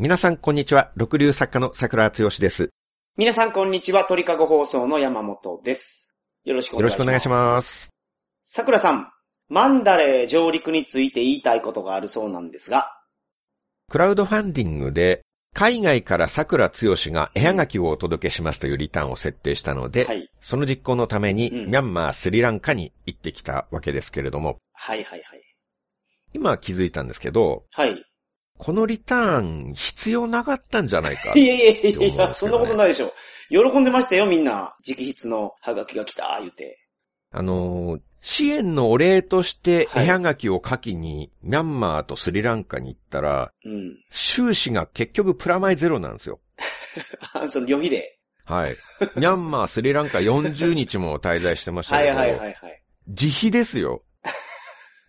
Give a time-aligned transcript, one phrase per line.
[0.00, 0.92] 皆さん、こんにちは。
[0.94, 2.70] 六流作家の桜剛です。
[3.16, 4.04] 皆さん、こんにちは。
[4.04, 6.14] 鳥かご放送の山本です。
[6.44, 6.94] よろしくおよろ願いします。
[6.94, 7.90] しくお願いします。
[8.44, 9.10] 桜さん、
[9.48, 12.86] マンダレー上陸について言いたいことがあるそうなんですが、
[13.90, 20.30] クラウドファンディングで、海外から桜剛が絵はがきをお届けしますというリターンを設定したので、はい。
[20.38, 25.42] その実行のために、うんミャンマー、スリランカに行ってきたわけですけれども、はいはいはい。
[26.34, 28.04] 今気づいたんですけど、はい。
[28.58, 31.46] このリターン必要なかったんじゃないかい。
[31.46, 33.12] やいやいやいや、そんなことないでしょ。
[33.50, 34.76] 喜んでましたよ、みんな。
[34.86, 36.78] 直筆のハガキが来た、言うて。
[37.30, 43.96] あのー支援のお礼としてはい絵はがきを書きに、ミャンマーとスリランカに行ったら、うん。
[44.10, 46.40] 収支が結局プラマイゼロなんですよ。
[47.32, 48.18] あその旅費で。
[48.44, 48.76] はい。
[49.14, 52.82] ミャンマー、スリランカ40日も滞在してましたけど、はいはいはいはい。
[53.06, 54.02] 自費ですよ。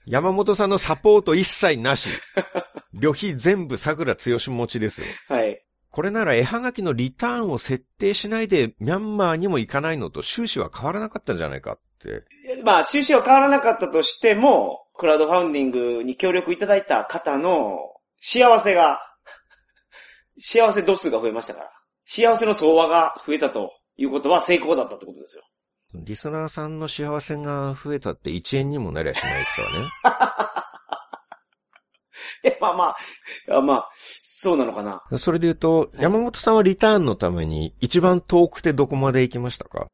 [0.10, 2.10] 山本さんのサポート一切なし。
[2.94, 5.08] 旅費全部桜剛持ちですよ。
[5.28, 5.64] はい。
[5.92, 12.24] これなら絵はがきのリターンを設定しないでミャンマーにも行かないのと収支は変わらなかったんじゃないかって。
[12.64, 17.78] まあ、収支は変わらなかったとしても、クラウドファウンディングに協力いただいた方の
[18.20, 19.00] 幸せが、
[20.40, 21.72] 幸せ度数が増えましたから。
[22.06, 25.44] 幸せの相和が増えたということは成功だったってことですよ。
[25.94, 29.62] リスナーさんの幸せが増えたって1円にもなりゃしないですか
[30.12, 30.70] ら
[32.52, 32.84] え、まあま
[33.50, 33.90] あ、あまあ、
[34.22, 35.04] そうなのかな。
[35.12, 35.18] ね。
[35.18, 39.88] それで言うと、山本さんはリターンのために一番遠くてどこまで行きましたか？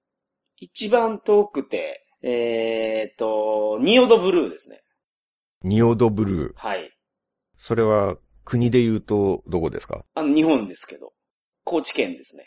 [0.58, 4.84] 一番遠くて、えーっと、ニオドブルーですね。
[5.64, 6.54] ニオドブルー。
[6.56, 6.92] はい。
[7.58, 10.04] それは国で言うとどこですか？
[10.14, 11.14] あの、日本ですけど。
[11.64, 12.46] 高知県ですね。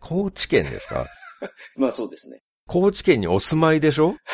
[0.00, 1.06] 高知県ですか？
[1.76, 2.40] まあそうですね。
[2.66, 4.16] 高知県にお住まいでしょ？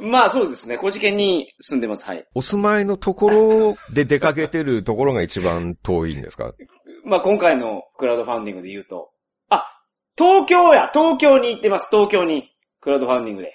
[0.00, 0.78] まあそうですね。
[0.78, 2.04] 高知県に住んでます。
[2.04, 2.24] はい。
[2.34, 6.52] お住まいのところで出かけてるところが一番遠いんですか？
[7.04, 9.10] まあ今回のクラウドファンディングで言うと、
[9.48, 9.66] あ、
[10.16, 12.50] 東京や東京に行ってます、東京に。
[12.80, 13.52] クラウドファンディングで。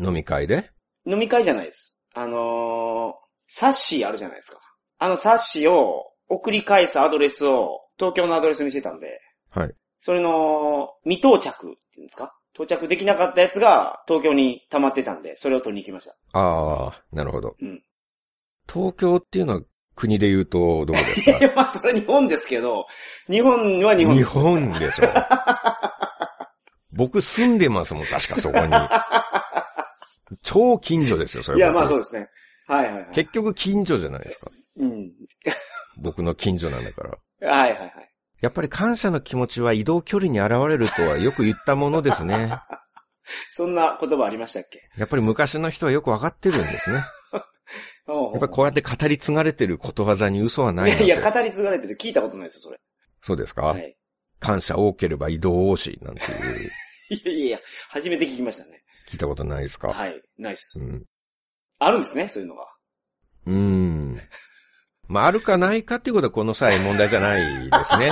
[0.00, 0.70] 飲み会で？
[1.06, 2.02] 飲み会じゃないです。
[2.14, 3.12] あのー、
[3.46, 4.58] 冊子あるじゃないですか。
[4.98, 9.74] あの冊子を送り返すアドレスを東京のアドレスにしてたんで、はい。
[10.00, 12.34] それの未到着っていうんですか？
[12.54, 16.16] 到着できなかったやつが東京に溜まってたんで、それを取りに行きました。
[16.38, 17.56] ああ、なるほど。
[17.60, 17.82] うん
[18.72, 19.60] 東京っていうのは
[19.94, 21.38] 国で言うとどこですか？
[21.54, 22.86] まあそれ日本ですけど、
[23.30, 24.24] 日本は日本日。
[24.24, 25.04] 本でしょ。
[26.92, 28.72] 僕住んでますもん、確かそこに。
[30.42, 31.58] 超近所ですよ、それ。
[31.58, 32.28] いや、まあ僕そうですね。
[32.66, 33.06] はいはいはい。
[33.12, 34.50] 結局近所じゃないですか。
[34.78, 35.12] うん。
[35.98, 37.04] 僕の近所なんだか
[37.40, 37.48] ら。
[37.48, 38.12] はいはいはい。
[38.40, 42.58] やっぱり感謝の気持ちは移動距離に現れるとはよく言ったものですね。
[43.50, 44.88] そんな言葉ありましたっけ？
[44.96, 47.02] やっぱり昔の人はよくわかってるんですね。
[48.06, 50.90] やっぱりこうやって語り継がれてることわざに嘘はない。
[50.90, 52.78] いやいや、語り継がれてる聞いたことないですよ、それ。
[53.20, 53.96] そうですか、はい。
[54.38, 56.70] 感謝多ければ移動多し、なんていう、
[57.10, 58.84] いやいやいや、初めて聞きましたね。
[59.08, 60.22] 聞いたことないですか、はい。
[60.38, 60.78] ナイス。
[60.78, 61.02] うん。
[61.80, 62.68] あるんですね、そういうのが。
[63.46, 64.20] うーん。
[65.08, 68.10] まあ、あるかないかっていうことはこの際問題じゃないですね。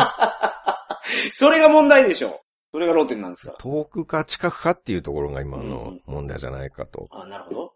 [1.35, 2.41] それが問題でしょ。
[2.73, 3.55] それが論点なんですか。
[3.59, 7.09] 遠くか近くかっていうところが今うんうのん問題じゃないかと。
[7.13, 7.73] あ、なるほど。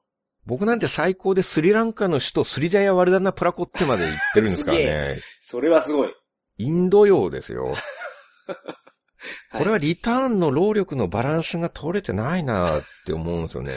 [0.47, 5.21] 僕なんて最高でスリランカの首都スリジャヤワルダナプラコってまで行ってるんですから すね。
[5.41, 6.15] それはすごい。
[6.59, 7.75] インド洋ですよ。
[8.47, 13.75] はいこれはリターンの労力のバランスが取れてないなって思うんですよね。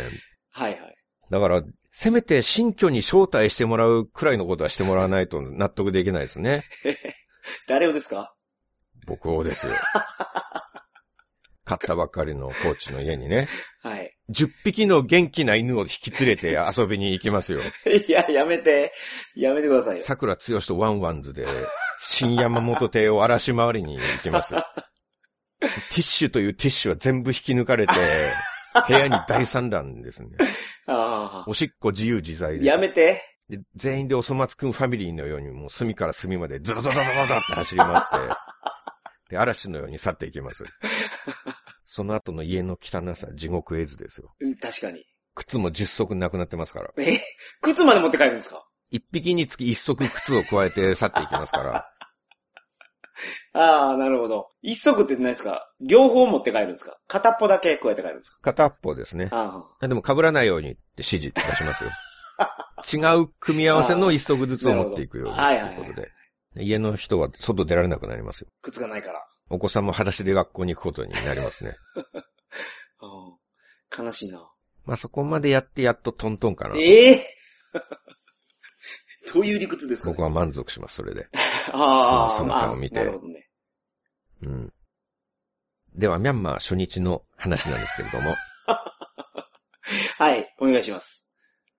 [0.52, 0.96] はいはい。
[1.32, 6.64] だから、せめて新居に招待してもらうくらいのことはしてもらわないと納得できないですね。
[7.68, 8.34] 誰をですか？
[9.06, 9.74] 僕をですよ。
[11.66, 13.48] 買ったばっかりのコーチの家にね。
[13.82, 14.18] はい。
[14.30, 17.62] 10匹の元気な犬を引き連れて遊びに行きますよ。
[18.08, 18.94] いや、やめて。
[19.36, 20.02] やめてくださいよ。
[20.02, 21.46] 桜剛とワンワンズで、
[22.00, 24.66] 新山本邸を荒らし回りに行きますよ。
[25.60, 27.94] ティッシュというティッシュは全部引き抜かれて、
[28.88, 30.30] 部屋に大散乱ですね。
[30.88, 32.54] あおしっこ自由自在あ。
[32.54, 32.66] です。
[32.66, 33.22] やめて。
[33.50, 38.06] で全員でおそ松くんファミリーのようにもう隅から隅までズドドドドドドって走り回って、
[39.32, 40.64] で、嵐のように去っていきます。
[41.86, 44.34] その後の家の汚さ、地獄絵図ですよ。
[44.40, 45.06] うん確かに。
[45.36, 46.92] 靴も10足なくなってますから。
[46.98, 47.20] え？
[47.62, 48.66] 靴まで持って帰るんですか？
[48.90, 51.90] 一匹につき一足靴を加えて去っていきますから。
[53.54, 54.50] ああ、なるほど。
[54.62, 55.70] 一足って何ですか？
[55.82, 56.98] 両方持って帰るんですか？
[57.08, 58.40] 片っぽだけ加えて帰るんですか？
[58.42, 59.30] 片っぽですね。
[59.32, 61.90] ああでも被らないようにって指示出しますよ。
[63.16, 66.10] 違う組み合わせの一足ずつを持っていくようにということで。
[66.58, 68.48] 家の人は外出られなくなりますよ。
[68.50, 69.26] あ、靴がないから。
[69.50, 71.76] お子さんも裸足で学校に行くことになりますね。
[73.02, 74.50] うん悲しいな。
[74.86, 76.76] まあそこまでやってやっとトントンかな。
[76.78, 77.28] ええ
[79.34, 81.28] どういう理屈ですか僕は満足します、それで。
[81.72, 83.50] ああ、その姿を見てまあなるほどね。
[84.44, 84.74] うん。
[85.96, 88.36] では、ミャンマー初日の話なんですけれども、
[90.18, 91.32] はい、お願いします。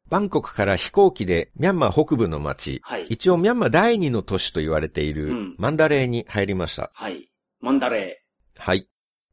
[0.09, 3.07] バンコクから飛行機でミャンマー北部の町、はい。
[3.09, 6.91] 一応ミャンマー第二の都市と言われているうんマンダレーに入りました。
[6.93, 7.31] はい。
[7.61, 8.23] マンダレ
[8.57, 8.91] はい。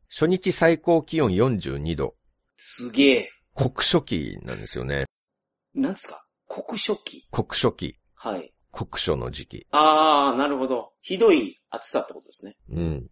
[0.09, 2.07] 初日最高気温42度。
[2.07, 2.11] ー。
[2.55, 3.31] すげえ。
[3.55, 5.05] 国書期なんですよね。
[5.73, 6.25] なんですか？
[6.47, 7.27] 国書期？
[7.29, 7.98] 国書期。
[8.21, 8.53] はい。
[8.71, 9.67] 国書の時期。
[9.71, 10.91] ああ、なるほど。
[11.01, 12.55] ひどい暑さってことですね。
[12.69, 13.07] うん。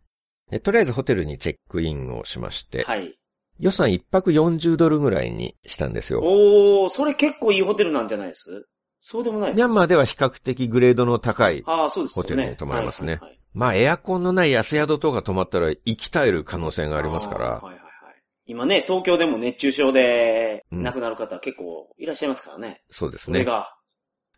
[0.52, 3.18] でとりあえずホテルにチェックインをしまして、はい。
[3.60, 6.20] 予算1泊40ドルぐらいにしたんですよ。
[6.22, 8.68] おー、それ結構いいホテルなんじゃないです？
[9.00, 12.30] そうでもないですミャンマーでは比較的グレードの高い、ああ、そうですよね。
[12.30, 17.84] ホテルに泊まれますねはいはいはいまあエアコンのない安宿とか泊まったら生き絶える可能性がありますから、はいはいはい。
[18.46, 22.84] 今ね、東京でも熱中症でうん亡くなる方結構いらっしゃいますからね。
[22.92, 23.40] そうですね。
[23.40, 23.74] それが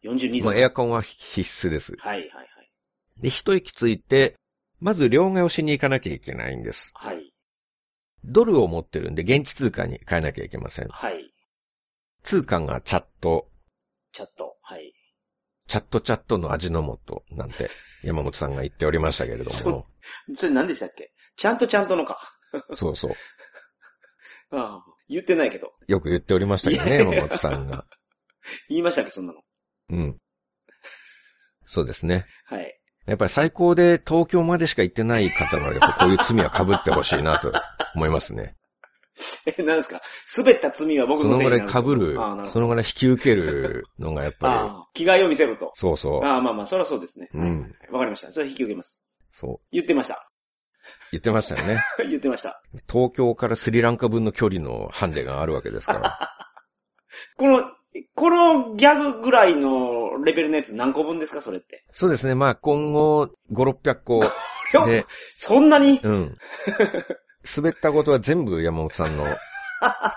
[0.04, 0.46] 42度。
[0.46, 1.96] まあエアコンは必須です。
[2.00, 2.48] はいはいはい。
[3.22, 4.36] で、一息ついて、
[4.80, 6.92] まず両替をしに行かなきゃいけないんです。
[6.96, 7.34] はい。
[8.24, 10.88] ドルを持ってるんで現地通貨に変えなきゃいけません。
[10.90, 11.34] はい。
[12.24, 13.50] 通貨がチャット、
[14.12, 14.58] チャット。
[14.62, 14.94] はい。
[15.68, 17.70] チャットチャットの味の素なんて
[18.04, 19.88] 山本さんが言っておりましたけれどそも、
[20.36, 21.12] それ何でしたっけ？
[21.36, 22.20] ちゃんとちゃんとのか。
[22.74, 23.12] そうそう。
[24.52, 25.74] ああ、言ってないけど。
[25.88, 27.86] よく言っておりましたけどね、山本さんが。
[28.68, 29.42] 言いましたっけそんなの。
[29.90, 30.18] うん。
[31.66, 32.26] そうですね。
[32.46, 32.76] はい。
[33.06, 37.52] やっぱり最高で東京までしか行ってない方は、やっぱこういう罪は被ってほしいなと
[37.96, 38.56] 思いますね。
[39.46, 40.02] え、何ですか？
[40.38, 42.16] 滑った罪は僕そのぐらい被る。
[42.48, 45.72] そのぐらい引き受けるのがやっぱ ああ、着替えを見せるとり、。
[45.74, 46.24] そうそう。
[46.24, 47.30] ああ、まあまあ、そりゃそうですね。
[47.34, 48.32] うんはいわかりました。
[48.32, 49.06] それ引き受けます。
[49.32, 49.68] そう。
[49.72, 50.30] 言ってました。
[51.12, 51.84] 言ってましたよね。
[52.10, 52.62] 言ってました。
[52.90, 56.20] 東京からスリランカ分の距離のハンデがあるわけですから。
[57.38, 57.70] この、
[58.16, 61.84] このギャグぐらいのレベルのやつ何個分ですかそれって？
[61.92, 62.36] そうですね。
[62.36, 64.24] まあ今後5、600個
[64.86, 65.06] で、
[65.36, 66.00] そんなに？
[66.04, 66.38] うん。
[67.56, 69.26] 滑ったことは全部山本さんの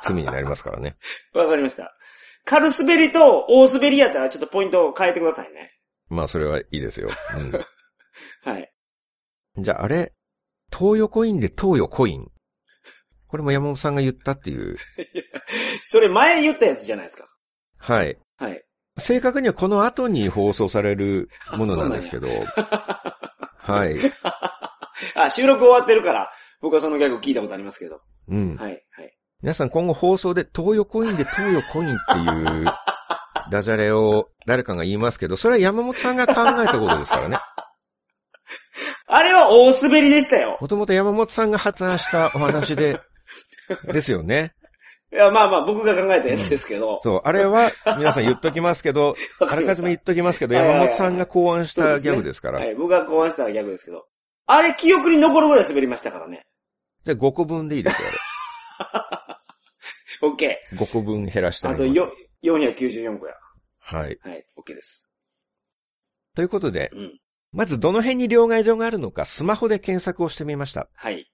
[0.03, 0.97] 罪になりますからね。
[1.33, 1.95] わかりました。
[2.45, 5.73] 軽滑りと大滑りやったらちょっとポイントを変えてくださいね。
[6.11, 7.09] まあそれはいいですよ。
[8.45, 8.73] はい。
[9.57, 9.65] うん。
[9.65, 10.13] じゃああれ、
[10.77, 12.29] 東洋コインで東洋コイン。
[13.29, 14.77] これも山本さんが言ったっていう。
[15.85, 17.29] それ前言ったやつじゃないですか。
[17.83, 18.17] はい。
[18.39, 18.65] はい。
[18.97, 22.29] 正確にはこの後に放送されるものなんですけど。
[23.59, 23.99] はい。
[25.17, 26.31] あ、収録終わってるから、
[26.61, 28.01] 僕はそのギャグ聞いたことありますけど。
[28.29, 28.57] うん。
[28.57, 29.19] はい、はい。
[29.43, 32.67] 皆さん今後放送で東洋コインで東洋コインっていう
[33.51, 37.39] ダジャレを誰かが言いますけど、それは山本さんが考えたことですからね。
[39.09, 40.57] あれは大滑りでしたよ。
[40.61, 43.01] もともと山本さんが発案したお話で、
[43.87, 44.55] ですよね。
[45.13, 46.99] いや、まあまあ、僕が考えたやつですけど。
[47.03, 52.61] そう、あれは皆さん言っときますけど、あらかじめ言っときますけど、山本さんが考案したギャグですから。
[52.61, 54.07] はい、僕が考案したギャグですけど。
[54.47, 56.47] あれ、記憶に残るぐらい滑りましたからね。
[57.05, 58.09] じゃあ5個分でいいですよ、
[60.23, 60.61] オッケあれ。
[60.79, 61.71] 5個分減らしてー。
[61.71, 61.99] あとあります。
[62.47, 63.35] よ494個や。
[63.81, 64.19] はい。
[64.23, 65.13] はい、オッケーです。
[66.35, 67.19] ということで、うん。
[67.53, 70.89] まずどの辺に両替所があるのかスマホで検索をしてみました。
[70.95, 71.31] はい。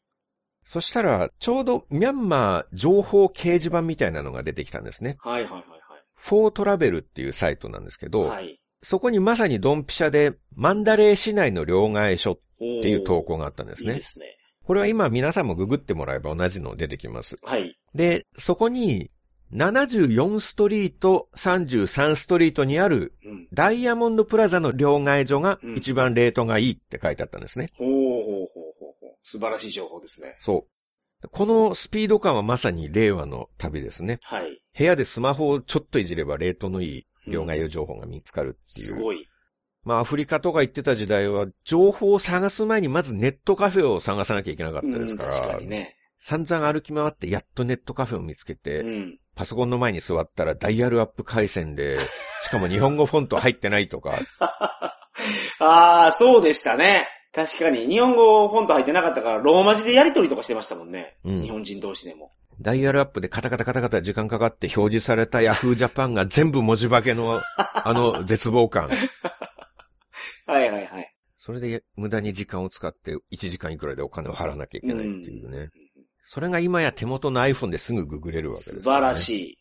[0.69, 5.17] そしたら、ちょうどミャンマー情報掲示板みたいなのが出てきたんですね。
[5.21, 5.65] はいはいはい
[6.21, 8.29] フォートラベルっていうサイトなんですけど、はい。
[8.31, 8.61] はい。
[8.83, 13.93] そこにまさにドンピシャでマンダレー市内の両替所っっていう投稿があったんですね。
[13.93, 14.37] いいですね。
[14.65, 17.39] これは今皆さんもググってもらえば同じの出てきます。
[17.43, 17.79] はい。
[17.95, 19.11] で、そこに
[19.55, 23.49] 74ストリート、33ストリートにあるうん。
[23.53, 27.71] ダイヤモンドプラザの両替所がうん一番レートがいいって書いてあったんですね。
[27.79, 28.08] ほうほうほうほうほう。
[29.29, 30.37] 素晴らしい情報ですね。
[30.41, 30.67] そ
[31.23, 31.29] う。
[31.31, 34.21] このスピード感はまさに令和の旅ですね。
[34.23, 34.63] はい。
[34.77, 38.87] 部屋でスマホをちょっといじればレートのいい両替所情報が見つかるっていう。
[38.87, 39.29] すごい。
[39.85, 45.97] まあアフリカとか行ってた時代は情報を探す前にまずネットカフェを探さなきゃいけなかったですから、うん確かにね。
[46.21, 49.19] 散々歩き回ってやっとネットカフェを見つけて、うん。
[49.35, 51.99] パソコンの前に座ったらダイヤルアップ回線で、
[52.43, 54.19] しかも日本語フォント入ってないとか、
[55.61, 57.07] ああ、そうでしたね。
[57.39, 57.87] 確かに。
[57.87, 61.17] 日本語フォント入ってなかったから、ローマ字でやり取りとかしてましたもんね。
[61.25, 62.33] うん日本人同士でも。
[62.61, 68.89] ダイヤルアップでカタカタカタカタ時間かかって表示された Yahoo Japan が全部文字化けの あの絶望感。
[68.89, 71.15] はいはいはい。
[71.37, 75.69] それで無駄に時間を使って1時間いくらでお金を払わなきゃいけないっていうね。
[76.25, 78.83] それが今や手元の iPhone ですぐググれるわけですね。
[78.83, 79.59] 晴らしい。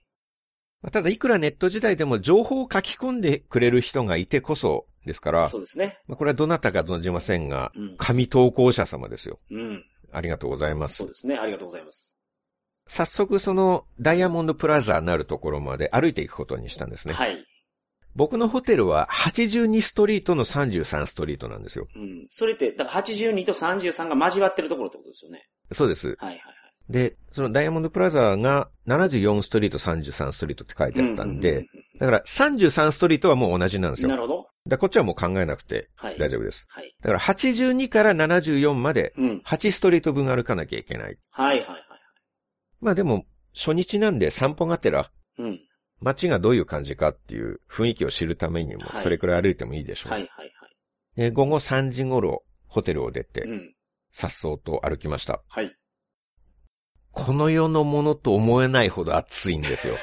[0.81, 5.99] まあただいくらネット時代でも情報を書き込んでくれる人がいてこそですから、そうですね。
[6.07, 7.95] まあこれはどなたか存じませんが、うん。
[7.97, 9.39] 紙投稿者様ですよ。
[9.49, 9.83] うん。
[10.11, 11.07] ありがとうございますそう。
[11.07, 11.35] ですね。
[11.35, 12.17] ありがとうございます。
[12.85, 17.13] 早速そのダイヤモンドプラザなるところまで歩いていくことにしたんですね。
[17.13, 17.43] はい。
[18.15, 21.87] 僕のホテルは82ストリートの33ストリートなんですよ。
[21.95, 22.27] うん。
[22.29, 25.47] それって、だから82と33が交わってるところってことですよね。
[25.71, 26.07] そうです。
[26.07, 26.66] はいはいはい。
[26.89, 31.65] で、そのダイヤモンドプラザが74ストリート、33ストリートって書いてあったんううで、
[31.99, 34.09] だから33ストリートはもう同じなんですよ。
[34.09, 34.47] なるほど。
[34.67, 36.19] らこっちはもう考えなくてはい。
[36.19, 36.65] 大丈夫です。
[36.69, 36.95] はい。
[37.01, 39.41] だから82から74までうん。
[39.45, 41.17] 8ストリート分歩かなきゃいけない。
[41.31, 41.81] はいはいはい。
[42.79, 43.25] まあでも、
[43.55, 45.59] 初日なんで散歩がてら、うん。
[45.99, 50.11] 街がどういう感じかっていう雰囲気を知るためにもは、いそれくらい歩いてもいいでしょう。
[50.13, 50.51] はいはいはい。
[51.15, 53.73] で午後3時頃、ホテルを出てう、ん。
[54.11, 55.41] 颯爽と歩きました。
[55.47, 55.75] はい。
[57.17, 59.95] この世のものと思えないほど暑いんですよ。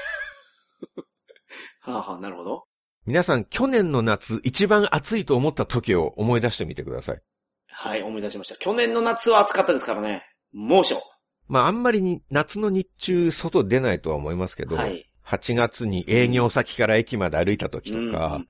[1.80, 2.64] はあはあ、なるほど。
[3.06, 7.22] 皆さん、去年の夏、一番暑いと思った時を思い出してみてください。
[7.68, 8.56] はい、思い出しました。
[8.56, 10.26] 去年の夏は暑かったですからね。
[10.52, 11.00] 猛暑。
[11.46, 15.08] まあ、あんまりに夏の日中、外出ないとは思いますけど、はい。
[15.24, 18.42] 8月に営業先から駅まで歩いた時とか、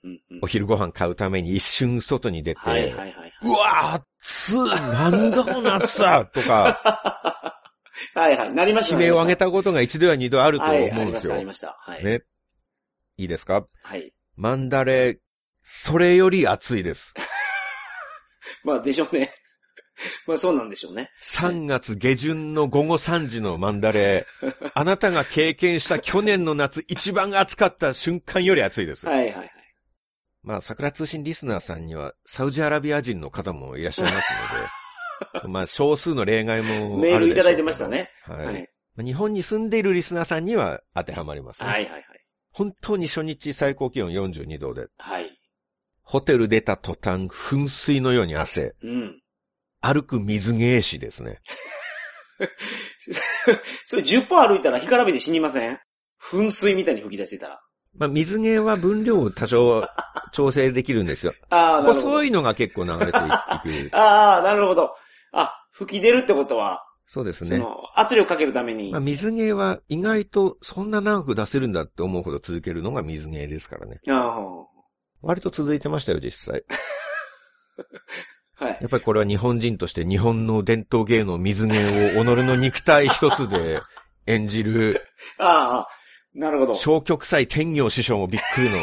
[0.43, 2.95] お昼ご飯買うために一瞬外に出て。
[3.43, 7.54] うわー暑いなんだこの暑さとか、
[8.15, 8.53] はいはい。
[8.53, 11.35] なりました悲鳴を上げたたことが一度や二度あるとはい、思うんですよ。
[11.35, 12.09] ありました、ありました。
[12.09, 12.19] はい。
[12.19, 12.23] ね。
[13.17, 13.67] いいですか？
[13.83, 14.13] はい。
[14.37, 15.19] マンダレ、
[15.63, 17.15] それより暑いです。
[18.65, 19.33] まあ、でしょうね。
[20.27, 21.11] まあ、そうなんでしょうね。
[21.23, 24.27] 3月下旬の午後3時のマンダレ、
[24.75, 29.07] あなたが経験した去年の夏一番暑かった瞬間より暑いです。
[29.07, 29.51] はいはいはい。
[30.43, 34.67] まあ、桜通信リスナーさんには、サウジアラビア人の方もいらっしゃいますので、
[35.49, 36.97] まあ、少数の例外もあるでしょうけど。
[36.99, 38.11] メールいただいてましたね。
[38.25, 38.47] はい。
[38.47, 38.71] はい。
[38.97, 41.69] まあ日本に住んでいるリスナーさんには当てはまりますね。
[41.69, 42.05] はいはいはい。
[42.53, 45.37] 本当に初日最高気温42度で、はい。
[46.03, 49.21] ホテル出た途端、噴水のように汗、うん。
[49.81, 51.41] 歩く水芸師ですね。
[53.87, 55.79] それ10歩歩いたら干からびて死にません？
[56.21, 57.61] 噴水みたいに吹き出してたら。
[57.97, 59.87] まあ、水芸は分量を多少
[60.33, 61.35] 調整できるんですよ。
[61.51, 62.03] ああ、なるほど。
[62.03, 63.97] 細いのが結構流れていく。
[63.97, 64.97] ああ、なるほど。
[65.35, 67.59] あ、吹き出るってことは、そうですね。
[67.59, 68.91] その、圧力かけるために。
[68.91, 74.01] まあ、水芸は意外とそんな長く出せるんだって思うほど続けるのが水芸ですからね。
[74.09, 74.41] あ
[75.21, 76.65] 割と続いてましたよ、実際。
[78.59, 78.79] あ、はい。
[78.81, 83.81] やっぱりこれは日本人として日本の伝統芸能水芸を己の肉体一つで
[84.27, 85.03] 演じる
[85.39, 85.89] ああ、
[86.35, 86.75] なるほど。
[86.75, 88.79] 消極祭天行師匠もびっくりの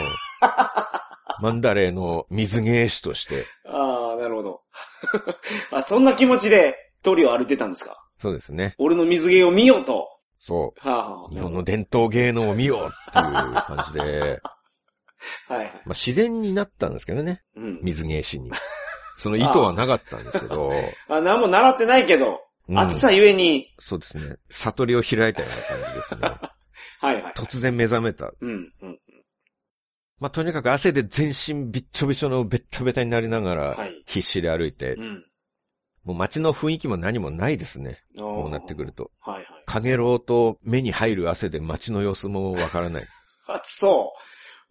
[1.41, 4.61] マンダレーの水芸師として、ああ、なるほど。
[5.71, 7.97] あ、そんな気持ちで鳥を歩いてたんですか？
[8.17, 8.75] そうですね。
[8.77, 10.07] 俺の水着を見ようと。
[10.37, 11.33] そはあ、はう。
[11.33, 14.57] 日本の伝統芸能を見ようっていう感じで、あ、
[15.53, 15.73] はいはい。
[15.73, 17.43] まあ、自然になったんですけどね。
[17.55, 17.79] うん。
[17.83, 18.51] 水芸師に。
[19.17, 20.71] その意図はなかったんですけど、
[21.09, 24.37] あ、何も習ってないけど、うん暑さゆえに、そうですね。
[24.49, 26.21] 悟りを開いたような感じですね。
[27.01, 27.33] はいはい。
[27.35, 28.31] 突然目覚めた。
[28.39, 28.99] うん、うん。
[30.21, 35.25] まあ、とにかく汗で全身びっちょびちょのベッタベタになりながらはい、必死で歩いて、うん。
[36.05, 37.97] もう街の雰囲気も何もないですね。
[38.15, 38.91] ここうなってくる。
[38.91, 39.09] と。
[39.19, 39.45] はいはい。
[39.65, 43.07] かげろうと目に入る汗で街の様子もわからない。
[43.47, 44.13] 暑 そ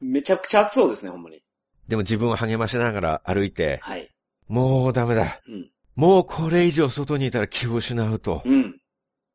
[0.00, 0.04] う。
[0.04, 1.42] めちゃくちゃ暑そうですね、ほんまに。
[1.88, 4.08] でも自分を励ましながら歩いて、はい。
[4.46, 5.40] もうダメだ。
[5.48, 5.68] うん。
[5.96, 8.42] もうこれ以上外にいたら気を失うと。
[8.44, 8.80] うん。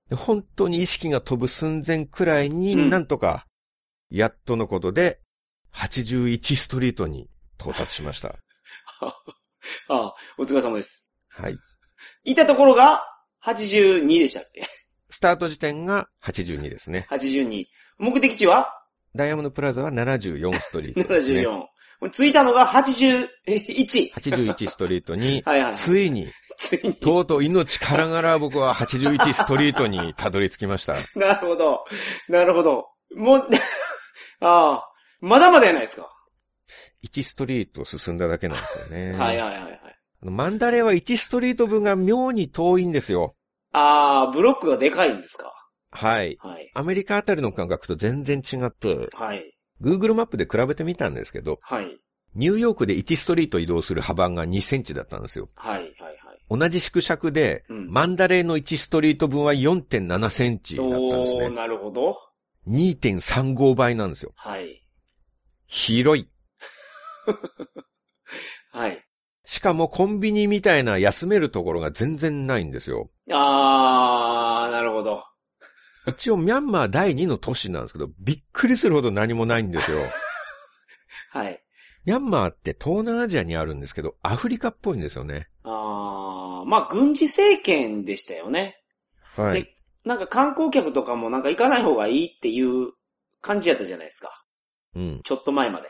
[0.09, 3.47] で本当に意識が飛ぶ寸前くらいに、うんなんとか、
[4.09, 5.19] やっとのことで、
[5.75, 7.29] 81ストリートに
[7.59, 8.35] 到達しました。
[9.01, 9.15] あ
[9.89, 11.11] あ、お疲れ様です。
[11.29, 11.57] はい。
[12.23, 13.03] いたところが、
[13.43, 14.63] 82でしたっけ？
[15.09, 17.05] スタート時点が82ですね。
[17.09, 17.65] ?82。
[17.97, 18.69] 目的地は？
[19.15, 21.41] ダイヤモンドプラザは74ストリートです、ね。
[21.41, 21.65] ?74。
[22.11, 23.27] 着いたのが81。
[24.13, 25.75] 81ストリートに、 はいはい。
[25.75, 26.95] ついに、ついに。
[26.95, 30.95] とうとう命からがら僕は81ストリートにたどり着きました。
[31.15, 31.85] なるほど。
[32.27, 32.87] なるほど。
[33.15, 33.49] もう、
[34.41, 34.89] ああ、
[35.21, 36.11] まだまだやないですか。
[37.03, 39.11] 1ストリート進んだだけなんですよね。
[39.13, 39.81] はいはいはいはい。
[40.21, 43.35] マンダレーは1ストリート分が妙に遠いんですよ。
[43.71, 45.53] ああ、ブロックがでかいんですか。
[45.91, 46.37] はい。
[46.41, 46.71] はい。
[46.73, 49.55] アメリカあたりの感覚と全然違って、はい。
[49.81, 51.99] Google マップで比べてみたんですけど、はい。
[52.35, 55.47] ニューヨークで1ストリート移動する幅が2センチだったんですよ。
[55.55, 55.81] はい。
[55.81, 55.89] はい。
[55.89, 56.45] はい。
[56.49, 61.49] 同じ縮尺で、うんマンダレーの1ストリート分は4.7センチだったんですね。
[61.49, 62.17] なるほど。
[62.67, 64.31] 2.35倍なんですよ。
[64.35, 64.84] はい。
[65.67, 66.29] 広い。
[68.71, 69.05] はい。
[69.45, 73.11] しかもコンビニみたいな休めるところが全然ないんですよ。
[73.31, 75.23] あー、なるほど。
[76.07, 79.99] 一応ミャンマー第2の都市なんですけど、びっくりするほど何もないんですよ。
[81.31, 81.63] はい。
[82.05, 85.47] ミャンマーって東南アジアにあるんですけど、アフリカっぽいんですよね。
[85.63, 88.79] あー、まあ、軍事政権でしたよね。
[89.35, 89.63] はい。
[89.63, 92.91] でなんか観光客とかもなんか行かない方がいいっていう
[93.41, 94.44] 感じやったじゃないですか。
[94.95, 95.21] うん。
[95.23, 95.87] ちょっと前まで。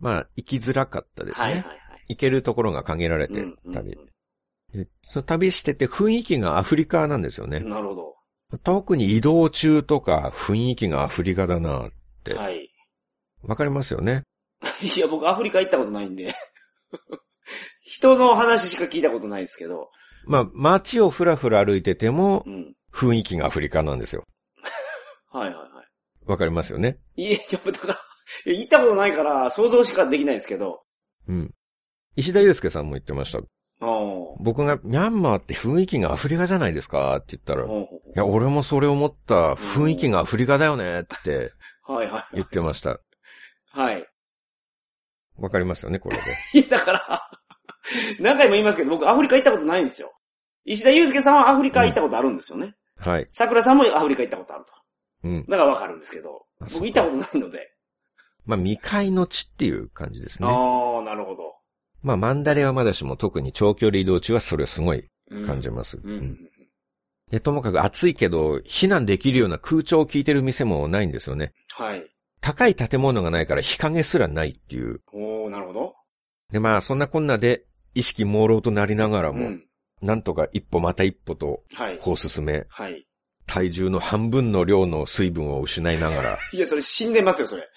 [0.00, 1.46] まあ、行きづらかったですね。
[1.46, 1.78] はいはいはい。
[2.08, 3.98] 行けるところが限られてうんうん旅。
[4.72, 7.60] でその旅してて雰囲気がアフリカなんですよね。
[7.60, 8.16] なるほど。
[8.62, 11.90] 特に移動中とか雰囲気がアフリカだな。
[12.24, 12.70] てはい。
[13.42, 14.22] わかりますよね。
[14.82, 16.34] いや、僕アフリカ行ったことないんで。
[17.82, 19.90] 人の話しか聞いたことないですけど。
[20.24, 22.74] まあ、街をふらふら歩いててもうん。
[22.92, 24.24] 雰囲気がアフリカなんですよ。
[25.30, 25.84] はいはいは
[26.24, 26.98] わかりますよね。
[27.14, 27.28] い。
[27.28, 28.00] いや、いやだから、
[28.44, 30.82] 行ったことないから想像しかできないですけど。
[31.28, 31.54] うん。
[32.16, 33.40] 石田祐介さんも言ってました。
[33.80, 41.52] お僕がミャンマーって雰囲気がアフリカじゃないですかって言ったら、いや、俺もそれ思った雰囲気がアフリカだよねって
[41.86, 42.24] はいはい。
[42.36, 43.00] 言ってました。
[43.72, 44.06] はい。
[45.36, 46.22] わかりますよね、これで。
[46.58, 47.30] いや、だから、
[48.18, 50.12] 何回も言いますけど、僕アフリカ行ったことないんですよ。
[50.64, 52.74] 石田祐介さんはアフリカ行ったことあるんですよね。
[52.98, 53.28] はい。
[53.32, 54.72] 桜さんもアフリカ行ったことあると。
[55.24, 55.46] うん。
[55.46, 57.75] だからわかるんですけど、僕行ったことないので。
[58.46, 60.48] まあ、未開の地っていう感じですね。
[60.48, 60.52] あ
[61.00, 61.54] あ、なるほど。
[62.02, 65.98] まあ、マンダレはまだしも特に長距離移動中はそれをすごいうん感じます。
[66.02, 66.10] うん。
[66.10, 66.38] ううんん
[67.30, 71.52] で、ともかく暑いけど、避難できるような空調を効いてる店もないんですよね。
[71.72, 72.06] はい。
[72.40, 75.00] 高い建物がないから日陰すらないっていう。
[75.12, 75.94] おー、なるほど。
[76.52, 79.66] で、まあ、そんなこんなで意識朦朧となりながらも、うん。
[80.02, 81.98] なんとか一歩また一歩とはい。
[81.98, 83.06] こう進め、はい。
[83.46, 87.68] 体重の半分の量の水分を失いながら、いや、それ死んでますよ、それ。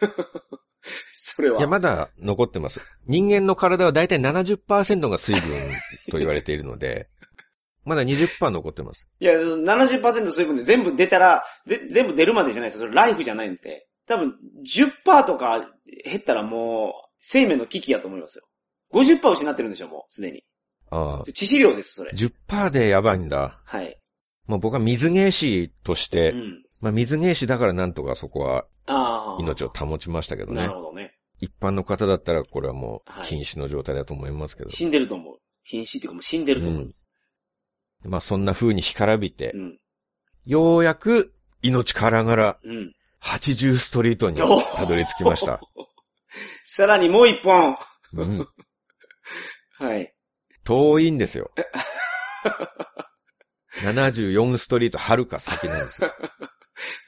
[1.12, 1.58] それは。
[1.58, 2.80] いや、まだ残ってます。
[3.06, 5.70] 人間の体はだいたい70%が水分
[6.10, 7.08] と言われているので、
[7.84, 9.08] まだ20%残ってます。
[9.20, 12.86] いや、70%水分で全部出たら、ぜ全部出るまでじゃないですよ。
[12.86, 13.86] それライフじゃないんで。
[14.06, 15.70] 多分、10%とか
[16.04, 18.44] 減ったらもう、生命の危機やと思いますよ。
[18.92, 20.44] 50%失ってるんでしょ、もう、すでに。
[20.90, 22.12] ああ、致死量です、それ。
[22.12, 23.60] 10%でやばいんだ。
[23.64, 23.98] はい。
[24.46, 26.64] もう僕は水芸師として、うん。
[26.80, 28.66] まあ水芸師だからなんとかそこは。
[29.38, 30.74] 命を保ちましたけどねなる。
[30.74, 31.14] ほどね。
[31.40, 34.70] 一般の方だったらこれはもうはい瀕死の状態だと思いますけど。
[34.70, 35.38] 死んでると思う。
[35.64, 37.08] 瀕死っていうかもう死んでると思います。
[38.04, 39.78] まあそんな風に干からびて、うん。
[40.46, 42.92] ようやく命からがらうん。
[43.22, 44.38] 80ストリートに
[44.76, 45.60] たどり着きました。
[46.64, 47.76] さらにもう一本。
[48.12, 48.48] うん、
[49.78, 50.14] はい。
[50.64, 51.50] 遠いんですよ。
[53.82, 56.12] 74ストリートはるか先なんですよ。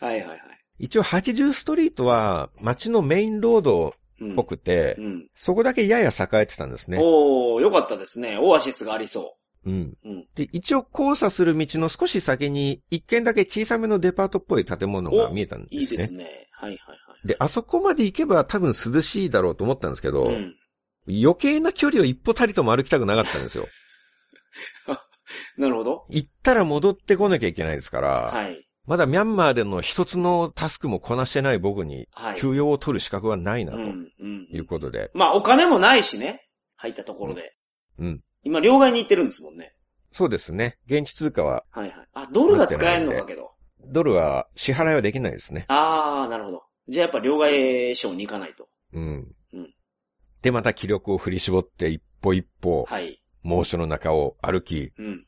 [0.01, 0.41] はいはいはい。
[0.79, 5.29] 一応80ストリートは街のメインロードうんっぽくて、うん。
[5.35, 6.99] そこだけやや栄えてたんですね。
[7.01, 8.39] おー、よかったですね。
[8.39, 9.97] オアシスがありそうん。
[10.05, 10.09] う。
[10.09, 10.27] うん。
[10.35, 15.99] で、一応交差する道の少し先に一軒だけ小さめのデパートっぽい建物が見えたんいいですね。
[15.99, 16.25] ですね。
[16.53, 17.29] はいはいはい。
[17.29, 20.55] で、あそこまで行けば多分涼しいだろうと思ったんですけど、うん。
[21.09, 23.69] 余計な距離を一歩たりとも歩きたくなかったんですよ。
[25.57, 26.07] なるほど。
[26.11, 28.67] 行ったら戻ってこなきゃいけないですから、はい。
[28.91, 32.41] まだミャンマーでの一つのタスクもこなしてない僕にはい。
[32.41, 34.13] 休養を取る資格はないなとうん。
[34.19, 34.49] うん。
[34.51, 36.49] いうことで、まあ、お金もないしね。
[36.75, 37.55] 入ったところで。
[38.01, 38.21] うん。
[38.43, 39.77] 今、両替に行ってるんですもんね。
[40.11, 40.77] そうですね。
[40.87, 42.09] 現地通貨は、はいはい。
[42.15, 43.53] あ、ドルが使えんのかけど。
[43.87, 45.67] ドルは支払いはできないですね。
[45.69, 46.65] あー、なるほど。
[46.89, 48.67] じゃあやっぱ両替省に行かないと。
[48.93, 49.33] うん。
[49.53, 49.75] うん
[50.43, 53.23] で、また気力を振り絞って一歩一歩、はい。
[53.45, 55.27] 猛暑の中を歩き、うん。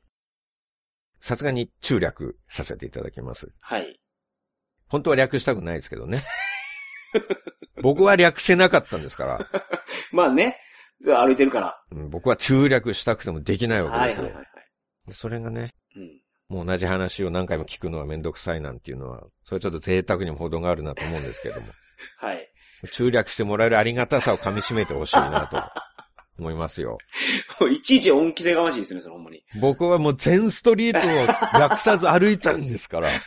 [1.22, 3.54] さすがに中略させていただきます。
[3.60, 4.00] はい。
[4.88, 6.24] 本当は略したくないですけどね。
[7.80, 9.50] 僕は略せなかったんですから、
[10.10, 10.58] まあね。
[11.04, 11.80] 歩いてるから。
[11.92, 14.24] うん僕は中略したくてもできないわけですよ。
[14.24, 14.52] はいはいはい
[15.10, 16.22] それがね、うん。
[16.48, 21.66] もう同じ話を何回も聞くのはめんどくさいなんていうのは、それちょっと贅沢にも程があるなと思うんですけども、
[22.18, 22.52] はい。
[22.92, 25.56] 中略してもらえるありがたさを噛み締めてほしいなと
[26.42, 26.98] 思いますよ。
[27.70, 29.42] いちいち恩着せがましいですね、それほんまに。
[29.60, 33.18] 僕はもう全ストリートを略さず歩いたんですから、 い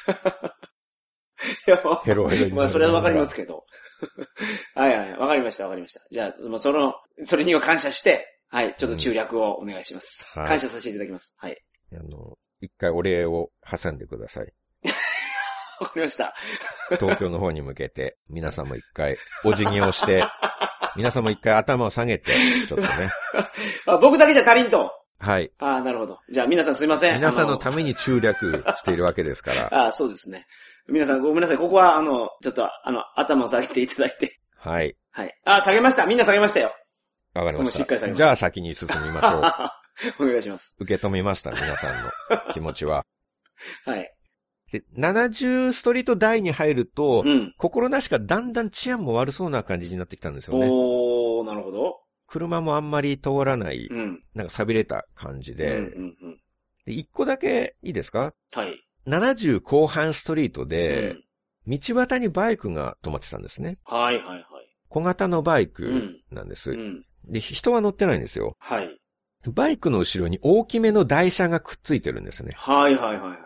[1.67, 3.65] や、まあヘロヘロまあ、それはわかりますけど。
[4.75, 6.01] はいはい、わかりました、わかりました。
[6.11, 10.21] じゃあ、もうその、それには感謝して、はい、ちょっと中略をお願いします。
[10.37, 11.35] はい感謝させていただきます。
[11.39, 11.57] はい。
[11.93, 14.53] あの、一回お礼を挟んでください。
[15.81, 16.33] わかりました。
[16.99, 20.23] 東京の方に向けて、皆さんも一回お辞儀をして、
[20.95, 22.33] 皆さんも一回頭を下げて、
[22.67, 23.11] ちょっとね。
[23.85, 24.91] あ僕だけじゃ足りんと。
[25.19, 25.51] はい。
[25.59, 26.19] ああ、なるほど。
[26.29, 27.15] じゃあ皆さんすいません。
[27.15, 29.67] 皆さんのあために中略しているわけですから。
[29.73, 30.45] ああ、そうですね。
[30.87, 31.57] 皆さんごめんなさい。
[31.57, 34.39] ここは、あの、ちょっと、あの、頭を下げていただいて。
[34.57, 34.95] はい。
[35.11, 35.35] はい。
[35.45, 36.05] あ、下げました。
[36.05, 36.75] みんな下げましたよ。
[37.33, 38.15] わかりまもうしっかり下げました。
[38.15, 40.23] すじゃあ先に進みましょう。
[40.23, 40.75] お願いします。
[40.79, 42.11] 受け止めました、皆さんの
[42.53, 43.03] 気持ちは。
[43.85, 44.13] はい。
[44.71, 47.53] で、70ストリート台に入ると、うん。
[47.57, 50.67] 心なしかだんだん治安も悪そうな感じになってきたんですよね。
[50.69, 51.99] おー、なるほど。
[52.27, 54.23] 車もあんまり通らない、うん。
[54.33, 56.39] なんか錆びれた感じで、うん、うん、うん。
[56.85, 58.33] で一個だけいいですか？
[58.51, 58.81] はい。
[59.07, 61.15] 70後半ストリートうで、
[61.67, 61.77] ん。
[61.77, 63.77] 道端にバイクが止まってたんですね。
[63.85, 64.45] はい、はい、はい。
[64.89, 66.21] 小型のバイクうん。
[66.31, 66.71] なんです。
[66.71, 67.05] うん。
[67.25, 68.55] で、人は乗ってないんですよ。
[68.59, 68.99] はい。
[69.47, 72.53] バイクの後ろに大きめの台車がくっついてるんですね。
[72.55, 73.37] はいはいはいはい。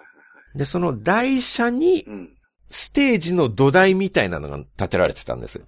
[0.60, 2.36] で、その台車にうん。
[2.72, 5.60] ステージの土台みたいなのが建てられてたんです。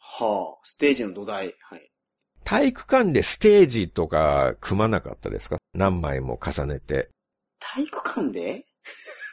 [0.00, 1.54] はあ、ステージの土台。
[1.60, 1.88] はい。
[2.42, 5.58] 体育館でステージとか組まなかったですか？
[5.74, 7.10] 何枚も重ねて。
[7.60, 8.64] 体育館で？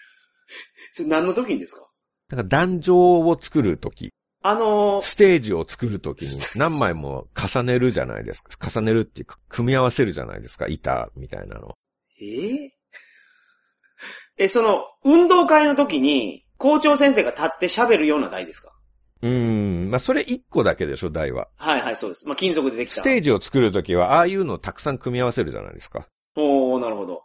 [0.94, 1.88] それ何の時にですか？
[2.30, 4.12] なんか壇上を作るとき、
[4.44, 8.70] あのーステージを作るときに何枚も重ねるじゃないですか。
[8.70, 10.68] 重ねるっていうか、組み合わせるじゃないですか。
[10.68, 11.74] 板みたいなの。
[12.22, 12.76] ええ
[14.38, 18.72] え、その、運動会の時に、校長先生が立って喋るような台ですか？
[19.22, 19.92] うーん。
[19.92, 21.48] まあ、それ一個だけでしょ、台は。
[21.56, 22.28] はいはい、そうです。
[22.28, 23.02] まあ、金属でできた。
[23.02, 26.08] ステージを作るときは、ああいうのをたくさん組み合わせるじゃないですか。
[26.36, 27.24] おー、なるほど。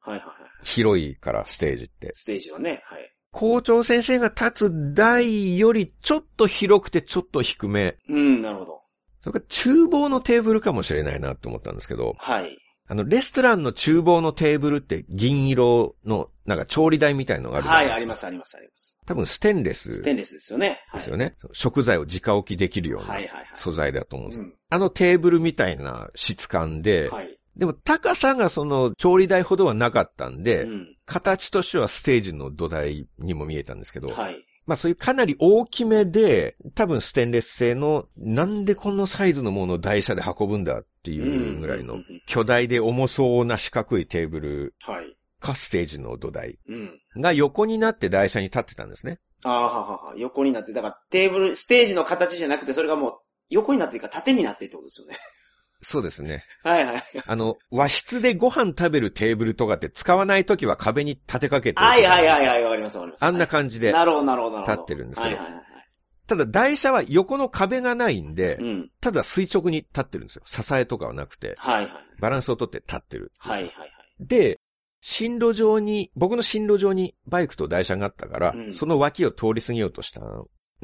[0.00, 0.26] はいはいはい。
[0.64, 2.12] 広いから、ステージって。
[2.14, 3.10] ステージはね、はい。
[3.32, 7.96] 校長先生が立つ台よりちょっと広くてちょっと低め。
[8.08, 8.80] うん、なるほど。
[9.20, 12.58] それから厨房のテーブルかもしれないなと思ったんですけど、はい。
[12.90, 17.90] あの、レストランの厨房のテーブルって銀色の、なんか調理台みたいのがあるはい。
[17.92, 18.98] ありますありますあります。
[19.06, 20.82] 多分ステンレスステンレスですよね。
[20.88, 21.36] はい、ですよね。
[21.52, 23.16] 食材を直置きできるような。
[23.54, 24.40] 素材だと思うんです。
[24.40, 27.38] うんあのテーブルみたいな質感で、はい。
[27.56, 30.96] でも高さがその調理台ほどはなかったんで、うん。
[31.06, 34.44] 形としてはステージの土台にも見えたんですけど、はい。
[34.70, 45.16] まあそういうかなり大きめで、多分ステンレス製の、なんでこのサイズのものを台車で運ぶんだっていうぐらいの巨大で重そうな四角いテーブルはい。
[45.40, 47.00] かステージの土台うん。
[47.20, 49.18] が横になって台車に立ってたんですね。
[49.42, 50.14] ああ、ははは。
[50.16, 53.12] 横になって、だからテーブル、ステージの形じゃなくて、それがもう、
[53.48, 55.16] 横になってるか縦になってってことですよね。
[55.82, 56.44] そうですね。
[56.62, 57.04] はいはい。
[57.26, 61.80] あの、和室でご飯食べるテーブルとかって使わないときは壁に立てかけて。
[61.80, 63.24] はいはいはいはい、わかりますわかります。
[63.24, 63.92] あんな感じで。
[63.92, 64.60] なるほどなるほど。
[64.60, 65.62] 立ってるんですけどはいはいはい。
[66.26, 68.90] ただ台車は横の壁がないんでう、ん。
[69.00, 70.42] ただ垂直に立ってるんですよ。
[70.44, 71.92] 支えとかはなくて、はいはい。
[72.20, 73.32] バランスをとって立ってる。
[73.38, 73.90] はいはいはい。
[74.20, 74.60] で、
[75.00, 80.20] 進路上に、僕の進路上にバイクと台車があったから、うんその脇を通り過ぎようとした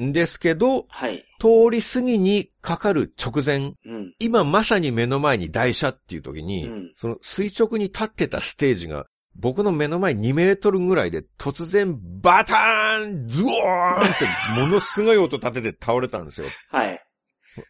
[0.00, 1.24] んですけど、はい。
[1.38, 4.14] 通り過ぎにかかる直前、うん。
[4.18, 9.06] 今まさに目の前に台車っていう時に、うんその垂直に立ってたステージが、
[9.38, 16.48] 僕の目の前2メートルぐらいで突然バターンズオーンってものすごい音立てて倒れたんですよ。
[16.70, 17.02] はい。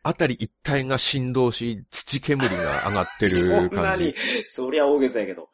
[0.02, 5.48] あたり一体が振動し、土煙が上がってる そんな感にじ。、そりゃ大げさやけど。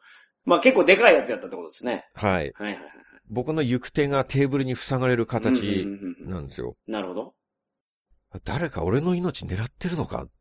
[0.45, 2.05] まあ結構でかいやつやったってことですね。
[2.13, 2.31] はい。
[2.31, 2.83] はいはいはい。
[3.33, 5.85] 僕の行く手がテーブルに塞がれる形
[6.19, 6.75] なんですよ。
[6.87, 7.33] なるほど。
[8.45, 10.31] 誰か俺の命狙ってるのかって。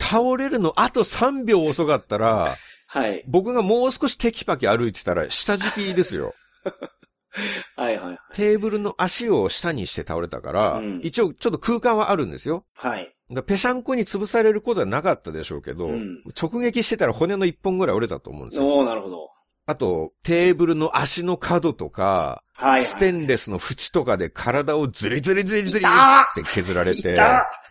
[0.00, 2.56] 倒れるのあと3秒遅かったら、
[2.88, 3.24] はい。
[3.26, 6.34] 僕がもう少しテキパキ歩いてたら下敷きですよ。
[7.76, 8.18] はいはいはい。
[8.34, 12.64] テーブルの足を下にして倒れたから、うん一応ちょっと空間はあるんですよ。
[12.74, 13.12] はい。
[13.46, 18.66] ペシャンコに潰されることはなかったでしょうけど、うん直撃してたら骨の一本ぐらい折れたと思うんですよ。
[18.66, 19.30] おー、なるほど。
[19.68, 22.84] あと、テーブルの足の角とか、はい、はい。
[22.84, 27.18] ステンレスの縁とかで体をズリズリズリズリ痛って削られて、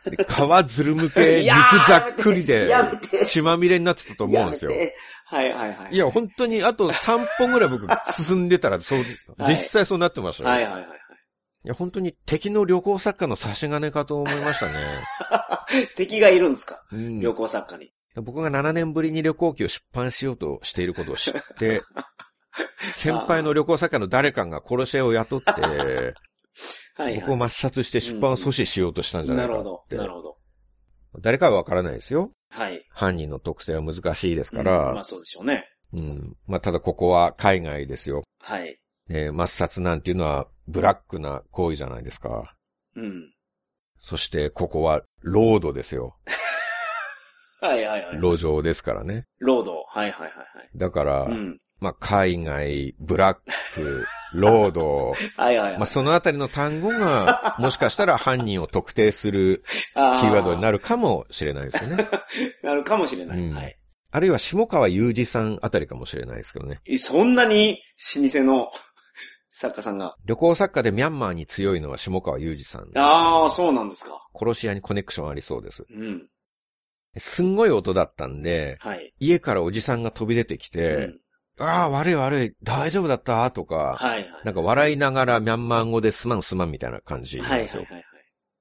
[0.03, 2.69] 皮ずるむけ、 肉ざっくりで
[3.25, 4.71] 血まみれになってたと思うんですよ。
[5.27, 5.95] はいはいはい。
[5.95, 9.07] いや、本当にあと3本ぐらい僕進んでたら、そう、はい
[9.47, 10.49] 実際そうなってましたよ。
[10.49, 10.89] はいはいはいはい。
[11.65, 15.03] いや、本当に敵の旅行作家の差し金かと思いましたね。
[15.95, 17.91] 敵がいるんですかうん旅行作家に。
[18.21, 21.81] 僕が7年ぶりに旅行記を出版しようとしていることを知って、
[22.93, 25.51] 先輩の旅行作家の誰かが殺し屋を雇って、
[26.97, 29.25] はい僕をは抹殺して出版を阻止しようとしたんい。
[29.25, 29.97] じゃなないるほど。
[29.97, 30.37] なるほど。
[31.19, 32.31] 誰かはわからないですよ。
[32.49, 32.85] はい。
[32.89, 34.93] 犯人の特定は難しいですかうんら。
[34.93, 35.65] まあそうでしょうね。
[35.93, 36.37] うん。
[36.47, 38.23] まあ、ただここは海外ですよ。
[38.39, 38.79] はい。
[39.09, 42.55] えー抹殺なんていうのはブラックな行為じゃないですか。
[42.95, 43.33] うん。
[43.99, 46.17] そしてここはロードですよ。
[47.61, 48.15] はいはいはい。
[48.17, 49.25] 路上ですからね。
[49.39, 49.83] ロード。
[49.87, 50.31] はいはいはい
[50.75, 51.33] だから、はい。
[51.33, 51.59] うん。
[51.81, 53.37] まあ、海外、ブラッ
[53.75, 55.77] ク、ロード、はいはいはい。
[55.77, 59.63] まあ、そのあたりの単語が、 もしかしたら犯人を特定する
[59.93, 60.77] あキーワードになる。
[60.77, 62.07] るかもしれないですよね。
[62.63, 63.37] なるかもしれない。
[63.39, 63.77] うんはい。
[64.11, 66.79] あるいは下川雄二さんあたりかもしれないですけどね。
[66.85, 67.81] えそんなに
[68.15, 68.71] 老舗の
[69.51, 70.15] 作家さんが？
[70.25, 72.97] 旅行作家でミャンマーに強いのは下川雄二さん。
[72.97, 74.11] ああ、そうなんですか。
[74.33, 75.85] 殺し屋にコネクションありそうです。
[75.89, 76.29] うん。
[77.17, 79.13] すんごい音だったんで、はい。
[79.19, 81.19] 家からおじさんが飛び出てきて、うん
[81.57, 83.49] ああ、悪い悪い、大丈夫だった？
[83.51, 84.29] とか、はいはい。
[84.43, 87.83] なんか笑いながらミャンマー語ですまんすまんみたいな感じなんはいはいですよ。
[87.83, 88.03] はいはい。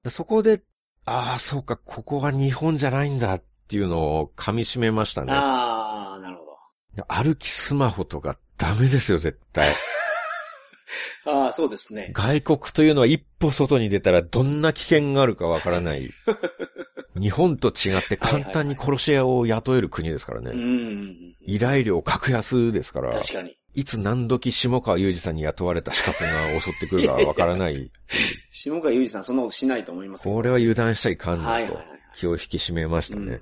[0.05, 0.63] でそこで、
[1.05, 5.33] ああ、そうか、ここは日本じゃないんだっていうのを噛み締めましたね。
[5.33, 7.05] ああ、なるほど。
[7.09, 9.75] 歩きスマホとかダメですよ、絶対。
[11.27, 12.11] ああ、そうですね。
[12.15, 16.11] 外国というのは一歩外に出たらどんな危険があるかわからない。
[17.19, 20.51] 日本と違って簡単に殺し屋を雇える国ですからね。
[20.53, 21.37] うん。
[21.47, 23.57] 依頼料格安ですから、確かに。
[23.75, 27.91] いつ何時下川雄二さんに雇われた資格が襲ってくるかわからない。
[28.51, 31.79] 下川雄二さんそんなことしないと思いますけどこれは油断しちゃいかんないと。
[32.17, 33.41] 気を引き締めましたね。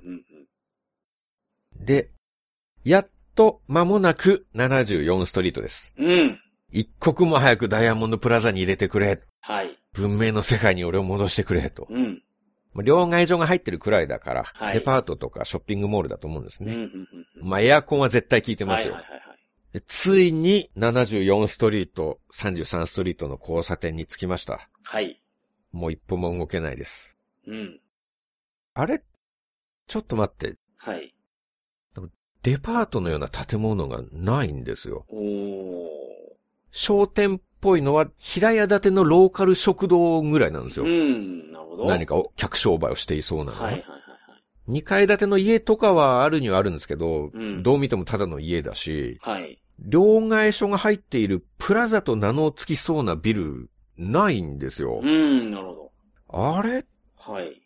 [1.79, 2.09] で、
[2.83, 5.93] やっと間もなく74ストリートです。
[5.97, 6.39] うん。
[6.71, 9.21] 一刻も早くダイヤモンドプラザに入れてくれ。
[9.41, 9.77] はい。
[9.93, 11.85] 文明の世界に俺を戻してくれと。
[11.89, 12.23] うん。
[12.73, 16.73] まあ両替所が入ってるくらいだから、はいデパートとかショッピングモールだと思うんですね。
[16.73, 17.07] うんうんうん
[17.41, 18.93] うんまあ、エアコンは絶対効いてますよ。
[18.93, 19.39] はいはいはいはい。
[19.73, 24.69] でついに74ストリート、33ストリートの交差点に着きました。
[24.83, 25.21] はい。
[25.71, 27.17] もう一歩も動けないです。
[27.47, 27.79] うん。
[28.75, 29.03] あれ？
[29.87, 30.55] ちょっと待って。
[30.77, 31.13] はい。
[32.43, 35.05] デパートのような建物がないんですよ。
[35.09, 35.87] おー。
[36.71, 40.85] 商店っぽいのは平屋建てのローカル食堂ぐらいなんですよ。
[40.85, 41.51] うん。
[41.51, 41.85] なるほど。
[41.85, 43.63] 何かを客商売をしていそうなのは。
[43.63, 43.97] はいはいはいは
[44.67, 44.71] い。
[44.79, 49.59] 2階建ての家とかはあるにはあるんですけど、うんどう見てもただの家だし、はい。
[49.79, 55.05] 両替所が入っているプラザと名の付きそうなビル、ないんですよう。
[55.05, 55.91] ん、なるほど。
[56.29, 56.85] あれ？
[57.17, 57.61] はい。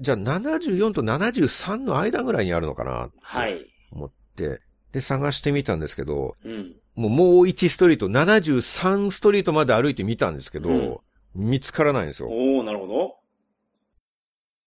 [0.00, 3.64] じゃあ74と73の間ぐらいにあるのかなはい。
[3.92, 4.60] 思って、
[4.92, 6.74] で探してみたんですけど、うん。
[6.94, 10.96] もうもう1ストリート、73ストリートまで歩いてみたんですけど、うん
[11.34, 12.28] 見つからないんですよ。
[12.28, 13.16] おー、なるほど。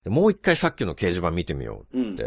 [0.04, 2.16] でもう一回さっきの掲示板見てみようん。
[2.16, 2.24] で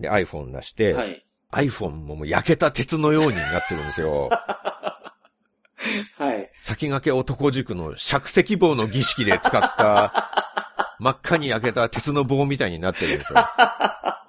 [0.00, 0.02] う。
[0.02, 1.24] で、iPhone 出して、はい。
[1.52, 4.28] iPhone ももう焼けた鉄のようになってるんですよ。
[6.18, 6.50] はい。
[6.58, 10.30] 先駆け男塾の釈石棒の儀式で使った
[10.98, 13.38] 真っ赤に焼けた鉄の棒みたいになってるんですよ。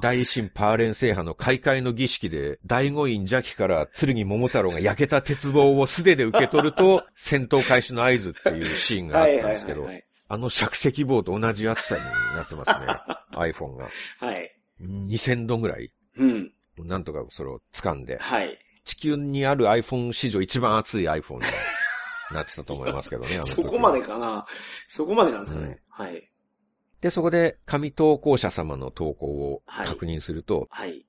[0.00, 10.04] 大神パーレン制覇の開会の儀式で、大悟院邪気から剣桃太郎が焼けた鉄棒を素手で受け取ると、戦闘開始の合図っていうシーンがあはいったんですけどはいはいは、い。
[10.30, 12.02] あの釈石棒と同じ厚さに
[12.36, 12.86] なってますね。
[13.32, 13.88] iPhone が。
[14.18, 14.54] はい。
[14.80, 15.92] 2000度ぐらい。
[16.18, 16.52] うん。
[16.78, 18.58] なんとかそれを掴んで、はい。
[18.84, 21.40] 地球にある iPhone 史上一番熱い iPhone に
[22.32, 23.40] なってたと思いますけどね。
[23.42, 24.46] そこまでかな。
[24.86, 25.80] そこまでなんですかね。
[25.88, 26.30] はい。
[27.00, 31.04] で、そこで紙投稿者様の投稿を確認すると、はい。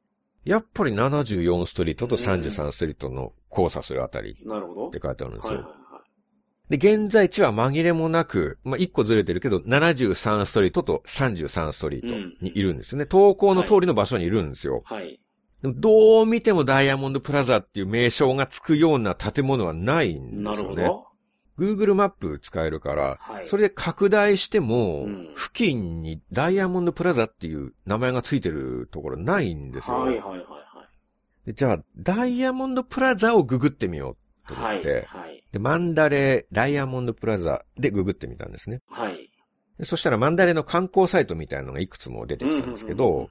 [0.45, 4.87] やっぱり74ストリートと33ストリートの交差するあたりなるほど。
[4.87, 5.69] って書いてあるんですはいはいよ。
[5.69, 5.79] は
[6.69, 13.07] で、現在地は紛れもなく、まあ、1個ずれてるけど、73ストリートと33ストリートにいるんですよね。
[13.07, 14.83] 投稿の通りの場所にいるんですよ。
[14.91, 14.93] い。
[14.93, 15.19] はい。
[15.63, 20.83] でもどう見てもダイヤモンドプラザっていう名称がつくような建物はないんなですよね。
[20.83, 21.08] るほど。
[21.59, 29.99] Google マップ使えるから、はいそれで拡大しても、うん付近にダイヤモンドプラザっていう名前がついてるところないんですよ。
[29.99, 30.45] はいはいはいはい。
[31.45, 34.79] でじゃあ、ダイヤモンドプラザをググってみようと思はい。
[34.79, 35.43] って、はい。
[35.51, 38.81] でマンダレダイヤモンドプラザでググってみたんですね。
[38.89, 39.29] はい。
[39.77, 43.29] でそしたらマンダレの観光サイトみたいなのがいくつも出てきたんですけど、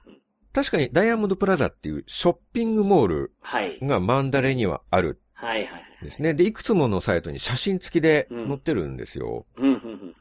[0.51, 3.77] 確かにダイヤモンドプラザっていうショッピングモールはい。
[3.81, 6.33] がマンダレにはあるはいはいですね。
[6.33, 9.45] で、いくつものサイトに写真付きで載ってるんですよ。
[9.57, 10.15] うんうんうんうん。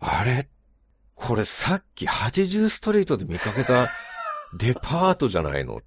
[0.00, 0.48] あれ？
[1.14, 3.90] これさっき80ストリートで見かけた
[4.56, 5.80] デパートじゃないの？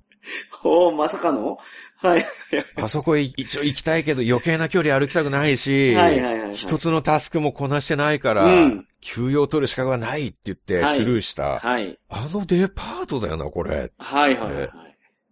[0.64, 1.58] おー、まさかの？
[1.98, 2.26] はい。
[2.76, 11.98] あそこへ一応行きたいけど余計な距離歩きたくないし、はいはいはいはい一つのタスクもこなしてないから、うん休養取る資格がないって言ってはいスルーした、はい。
[12.08, 13.92] あのデパートだよな、これ。
[13.98, 14.91] はいはいはい。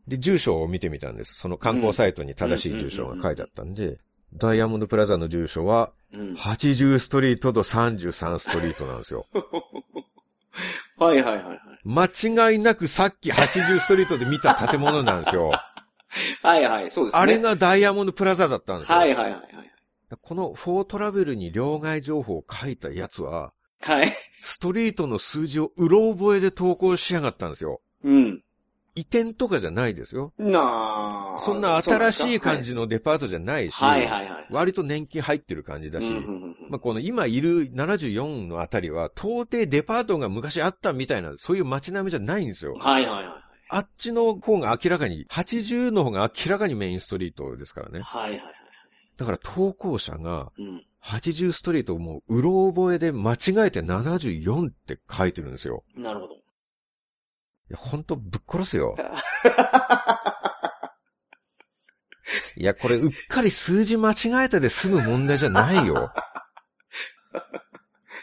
[0.09, 1.35] で、住所を見てみたんです。
[1.35, 3.99] その観光サイトに正しい住所が書いてあったんで、
[4.33, 6.33] ダイヤモンドプラザの住所は、うん。
[6.33, 9.27] 80ストリートと33ストリートなんですよ。
[10.97, 11.59] はいはいはいはい。
[11.85, 15.51] 間違いなくさっき80ストリートで見た建物なんですよ。
[16.41, 17.21] はいはい、そうですね。
[17.21, 18.97] あれがダイヤモンドプラザだったんですよ。
[18.97, 19.71] はいはいはいはい。
[20.21, 24.13] このフォートラベルに両替情報を書いたやつは、はい。
[24.41, 27.81] ストリートの数字をうろ覚えで投稿しやがったんですよ。
[28.03, 28.43] うん。
[28.99, 30.33] 移転とかじゃないですよ。
[30.37, 31.39] なあ。
[31.39, 34.47] そんな新しい感じのデパートじゃないし、はいはいはいはい。
[34.51, 42.75] 割と年季入ってる感じだし、うんうんうんまあ、この今いる74のあたりは、到底デパートが昔あったみたいな、そういう街並みじゃないんですよ。
[42.77, 43.25] はいはいはい。
[43.69, 48.01] あっちの方が明らかに、80の方が明らかにメインストリートですからね。
[48.01, 48.43] はいはいはい。
[49.15, 50.83] だから投稿者が、うん。
[51.01, 53.35] 80ストリートをもう、うろ覚えで間違
[53.67, 55.83] えて74って書いてるんですよ。
[55.95, 56.38] なるほど。
[57.69, 58.95] いや、ほんとぶっ殺すよ。
[62.55, 66.11] いや、これうっかり数字間違えたで済む問題じゃないよ。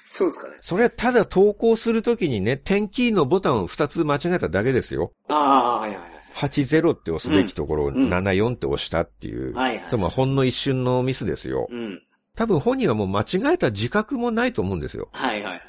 [0.06, 0.56] そうですかね。
[0.60, 5.12] それはただ投稿するときにね、点キーのボタンを2つ間違えただけですよ。
[5.28, 6.10] ああ、はいはいはい。
[6.34, 9.90] 80って押すべきところをうん74って押したっていう、はいはい。
[9.90, 11.66] そうまあほんの一瞬のミスですよ。
[11.70, 12.02] うん。
[12.34, 15.08] 多分本人はもう間違えた自覚もないと思うんですよ。
[15.12, 15.62] はいはいはい。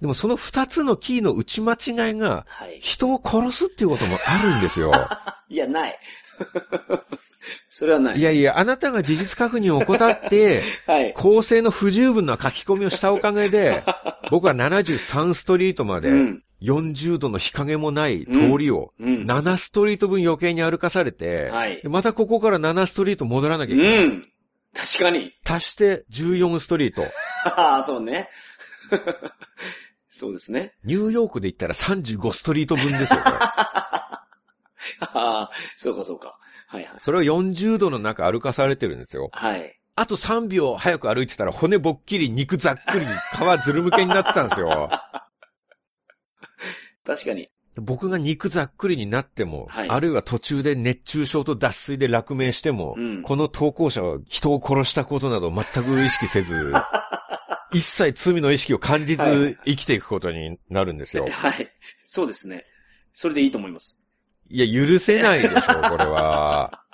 [0.00, 2.80] でもその二つのキーの打ち間違いがはい。
[2.80, 4.92] 人を殺すっていうこともあるんですよ。
[5.48, 5.98] いや、ない。
[7.68, 8.18] それはない。
[8.18, 11.14] いやいや、あなたが事実確認を怠って、 はい。
[11.14, 13.84] 構成の不十分な書き込みをしたおかげで、
[14.30, 16.42] 僕は73ストリートまでうん。
[16.62, 19.24] 40度の日陰もない通りをうん。
[19.24, 24.08] 7ストリート分余計に歩かされて、はいでまたここから7ストリート戻らなきゃいうけない。
[24.08, 24.28] ん。
[24.74, 25.32] 確かに。
[25.46, 27.04] 足して14ストリート。
[27.44, 28.28] ああ、そうね。
[30.16, 30.74] そうですね。
[30.84, 33.34] ニューヨークで言ったら35ストリート分ですよ、これ。
[33.40, 34.28] あ
[35.10, 36.38] あ、そうかそうか。
[36.68, 36.92] はいはい。
[36.98, 39.30] それを40度の中歩かされてるんですよ。
[39.32, 39.76] はい。
[39.96, 44.88] あと3秒早く歩いてたら骨ぼっきり、肉ざっくり、皮ずるむけになってたんですよ。
[47.04, 47.50] 確かに。
[47.76, 56.72] 僕が肉ざっくりになっても、はいあるいは途中で熱中症と脱水で落命しても、うんこの投稿者は人を殺したことなど全く意識せず、
[57.74, 61.28] 一切罪の意識を感じはいず生きていくことになるんですよ。
[61.30, 61.70] はい。
[62.06, 62.64] そうですね。
[63.12, 64.00] それでいいと思います。
[64.48, 65.58] いや、許せないでしょ、
[65.90, 66.84] これは。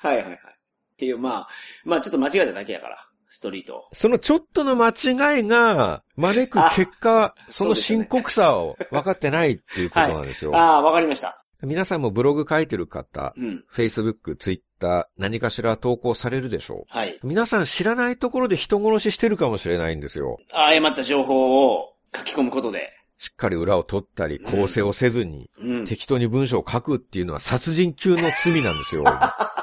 [0.00, 0.34] はいはいはい。
[0.34, 1.48] っていう、まあ、
[1.84, 3.88] まあちょっと間違えただけやから、ストリート。
[3.92, 10.54] そのちょっとの間違いが招く結果、その深刻さを分かってないっていうことなんですよ。
[10.56, 11.43] ああ、わかりました。
[11.62, 13.64] 皆さんもブログ書いてる方、うん。
[13.72, 17.14] Facebook、Twitter、何かしら投稿されるでしょはい。
[17.14, 17.20] う。
[17.26, 20.38] 皆さん知らないところで人殺ししてるかもしれないんですよ。
[20.52, 22.92] 誤った情報を書き込むことで。
[23.16, 25.86] しっかり裏を取ったり、構成をせずに、うん。
[25.86, 29.04] 適当に文章を書くっていうのは殺人級の罪なんですよ。
[29.04, 29.36] だ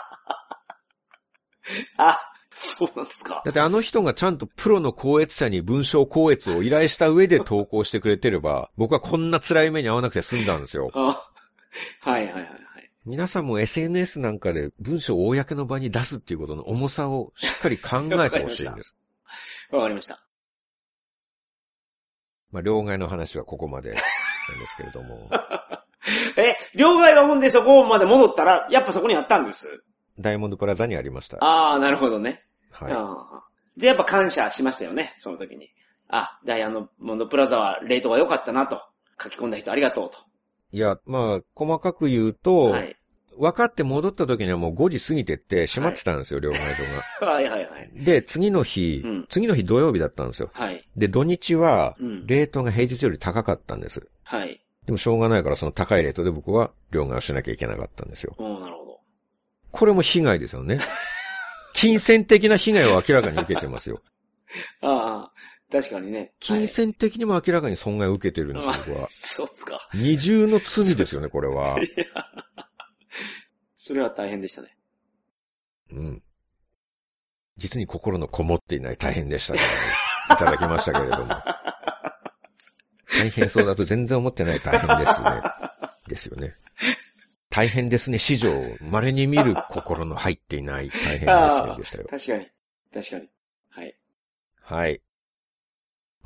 [1.98, 2.20] あ、
[2.54, 3.44] そうなんですか。
[3.48, 10.92] ってあの人がちゃんとプロの高越者に文章高越を依頼した上で投稿してくれてれば、僕はこんな辛い目に遭わなくて済んだんですよ。
[10.94, 11.28] あ
[12.02, 12.92] はいはいはいはい。
[13.06, 18.96] 皆さんも SNS なんかで文章を公の場に出すっていうことの重さをしっかり考えてほしいんです。
[19.72, 20.24] わかりました。
[22.52, 24.04] まあ、両替の話はここまでなんで
[24.68, 25.30] すけれども、
[26.36, 29.84] え、両替はほんでそこまで戻ったら、やっぱそこにあったんです。
[30.20, 31.38] ダイヤモンドプラザにありました。
[31.38, 32.44] ああ、なるほどね。
[32.72, 32.90] はい。
[33.78, 35.72] じゃあやっぱ感謝しましたよね、その時に。
[36.10, 38.82] あ、ダイヤモンドプラザはレートが良かったなと。
[39.22, 40.18] 書き込んだ人ありがとうと。
[40.72, 42.96] いや、まあ、細かく言うと、はい。
[43.40, 46.84] 分かって戻った時にはもう5時過ぎてって閉まってたんですよ、両替所
[47.24, 47.26] が。
[47.34, 47.90] はいはいはい。
[47.94, 50.50] で、次の日、うん次の日土曜日だったんですよ。
[50.54, 50.86] はい。
[50.98, 52.28] で、土日はう、ん。
[52.28, 54.06] レートが平日より高かったんです。
[54.24, 54.62] はい。
[54.86, 58.36] でもしょうがないからその高いレートで僕は両替をしなきゃいけなかったんですよ。
[58.38, 59.00] おーなるほど。
[59.72, 60.80] これも被害ですよね。
[61.74, 64.02] 金銭的な被害を明らかに受けてますよ。
[64.82, 65.32] ああ、
[65.72, 66.34] 確かにね。
[66.40, 69.08] 金銭的にも明らかに損害を受けてるんですよ、はい僕は。
[69.12, 69.90] そうっすか。
[69.94, 71.78] 二重の罪ですよね、これは。
[73.78, 74.78] それは大変でしたね。
[75.92, 76.24] うん。
[77.58, 79.74] 実に心のこもっていない大変でしたから、ね、
[80.36, 81.34] いただきましたけれども。
[83.12, 85.30] 大変そうだと全然思ってない大変ですね。
[86.08, 86.56] ですよね。
[87.50, 88.50] 大変ですね、史上、
[88.82, 92.08] 稀に見る心の入っていない大変ですね、でしたよ。
[92.10, 92.48] 確かに。
[92.94, 93.30] 確かに。
[93.70, 93.98] はい。
[94.62, 95.02] はい。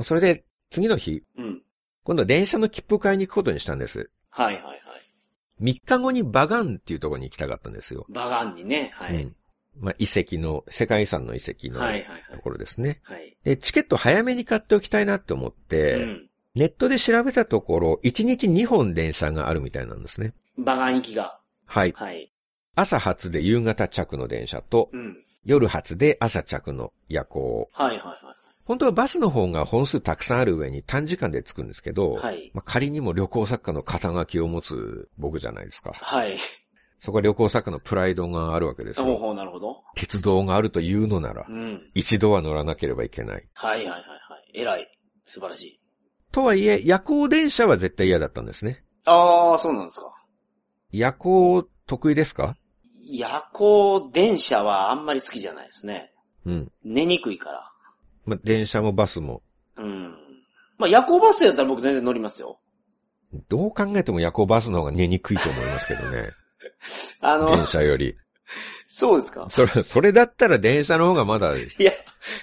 [0.01, 1.61] それで、次の日、うん。
[2.03, 4.09] 今度は電車の切符買いに行くことにしたんです。
[4.29, 4.79] はいはいはい。
[5.61, 8.05] 3日後にバガンっていうところに行きたかったんですよ。
[8.09, 8.91] バガンにね。
[8.93, 9.15] はい。
[9.15, 9.35] うん。
[9.79, 13.01] まあ、遺跡の、世界遺産の遺跡のはいはいはいところですね。
[13.03, 13.35] はい。
[13.43, 16.29] で、チケット早めに買っておきたいなって思って、うん。
[16.55, 20.33] ネットで調べたところ、1日2本電車があるみたいなんですね。
[20.57, 21.39] バガン行きが。
[21.65, 21.93] はい。
[21.95, 22.31] はい。
[22.75, 25.17] 朝発で夕方着の電車と、うん。
[25.43, 27.67] 夜発で朝着の夜行。
[27.73, 28.44] はいはいはい。
[28.65, 32.51] 本当はバスの方が本数たくさんある上に短時間で着くんですけど、はい。
[32.53, 35.91] まあ、仮にも旅行作家の肩書きを持つ僕じゃないですか。
[35.93, 36.37] はい。
[36.97, 39.17] そこは旅行作家のプライドがあるわけですよ。
[39.17, 39.83] ほうなるほど。
[39.95, 41.91] 鉄道があるというのならう、ん。
[41.93, 43.47] 一度は乗らなければいけない。
[43.53, 44.59] はいはいはいはい。
[44.59, 44.87] 偉い。
[45.23, 45.81] 素晴らしい。
[46.31, 48.83] とはいえ、夜行電車は絶対嫌だったんですね。
[49.05, 50.11] ああ、そうなんですか。
[50.91, 52.57] 夜行得意ですか？
[53.07, 56.11] 夜行電車はあんまり好きじゃないですね。
[56.45, 56.71] うん。
[56.83, 57.71] 寝にくいから。
[58.25, 59.41] まあ、電車もバスも。
[59.77, 60.15] うん。
[60.77, 62.59] まあ夜行バスやったら僕全然乗りますよ。
[63.49, 66.31] どう考えても夜行バスの方が寝にくいと思いますけどね。
[67.21, 68.15] あの電、車より。
[68.87, 69.47] そうですか？
[69.49, 71.91] それ、それだったら電車の方がまだいや、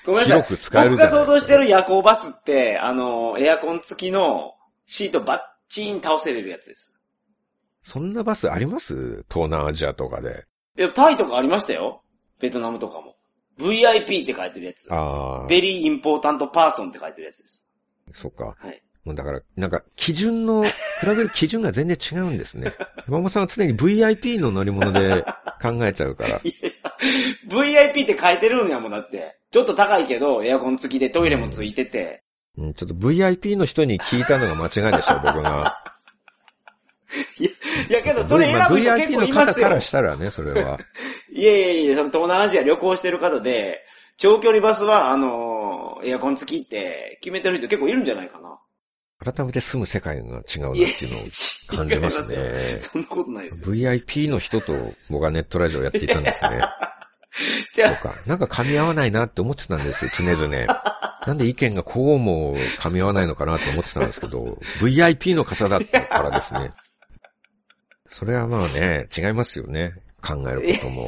[0.04, 0.42] ごめんなさい。
[0.42, 4.54] 広く使える僕が想像してる夜行バスって、あの、エアコン付きの
[4.86, 7.00] シートバッチーン倒せれるやつです。
[7.82, 9.24] そんなバスあります？
[9.30, 10.44] 東南アジアとかで。
[10.78, 12.02] いや、タイとかありましたよ。
[12.40, 13.11] ベトナムとかも。
[13.58, 14.92] VIP って書いてるやつ。
[14.92, 17.66] ああ、ベリーインポータントパーソンって書いてるやつです。
[18.12, 18.56] そっか。
[18.58, 18.82] はい。
[19.04, 20.70] もうだから、なんか、基準の比
[21.06, 22.72] べる基準が全然違うんですね。
[23.08, 25.24] 山本さんは常に VIP の乗り物で
[25.60, 26.40] 考えちゃうから。
[27.50, 29.38] VIP って書いてるんやもんだって。
[29.50, 32.22] ちょっと高いけど、エアコン付きでトイレも付いてて。
[32.56, 35.82] うん、ちょっと VIP の人に聞いたのが間違いでしょ、僕が。
[37.38, 39.80] いやけど、それ選まあぶ人結 VIP 構いますよの方から。
[39.80, 40.78] したらね、それは。
[41.32, 43.80] いやいやいや、その東南アジア旅行してる方で、
[44.16, 48.58] 長距離バスは、あのーエアコン付きって決めてる人結構いるんじゃないかな。
[49.32, 51.24] 改めて住む世界が違うなっていうのを
[51.68, 52.78] 感じますね。
[52.80, 53.74] そんなことないですよ。
[53.74, 56.60] VIP の人と僕はネットラジオやっていたんですね。
[57.72, 58.14] じゃそうか。
[58.26, 60.66] なんか噛み合わないなって思ってたんですよ、常々。
[61.24, 66.72] なんで意見がこうも噛み合わないのかなと思ってたんですけど、VIP の方だったからですね。
[68.12, 69.94] それはまあね、違いますよね。
[70.22, 71.06] 考えることも。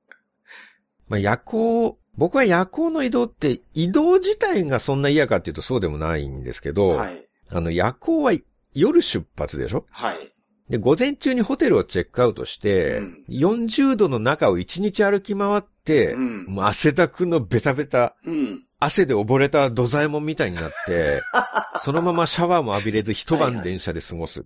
[1.08, 7.24] まあ夜行、僕は夜行の移動って移動自体がそんな嫌かっていうとそうでもないんですけあ、ど、はい。
[7.50, 8.32] あの夜行は
[8.74, 9.86] 夜出発でしょ？
[9.90, 10.32] はい。
[10.68, 18.62] で、午前中にホテルをチェックアウトして、うん40度の中を1日歩き回って、うんもう汗だくのベタベタ、うん。
[18.80, 21.22] 汗で溺れた土左衛門みたいになって、
[21.80, 24.44] そのままシャワーも浴びれず一晩電車で過ごす。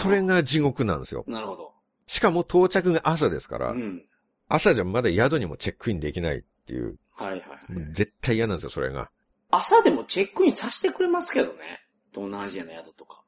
[0.00, 1.24] それが地獄なんですよ。
[1.26, 1.72] なるほど。
[2.06, 4.02] しかも到着が朝ですから、うん。
[4.48, 7.72] 朝じゃまだ宿にもチェックインできないっていう、はいはい。
[7.72, 9.10] もう絶対嫌なんですよ、それが。
[9.50, 11.80] 朝でもチェックインさせてくれますけどね。
[12.12, 13.22] 東南アジアの宿とか。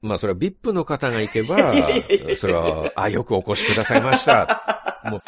[0.00, 1.74] まあ、それは VIP の方が行けば
[2.38, 5.02] それは、あ、よくお越しくださいました。
[5.10, 5.22] もう、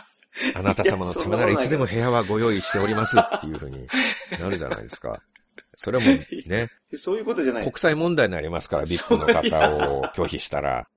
[0.54, 3.86] あなた様のためならいつでも部屋はご用意しておりますっていうふうに
[4.40, 5.22] なるじゃないですか。
[5.76, 7.78] それはもうね、 そういうことじゃない国。
[7.78, 10.88] 際問題になりますから、VIP の方を拒否したら。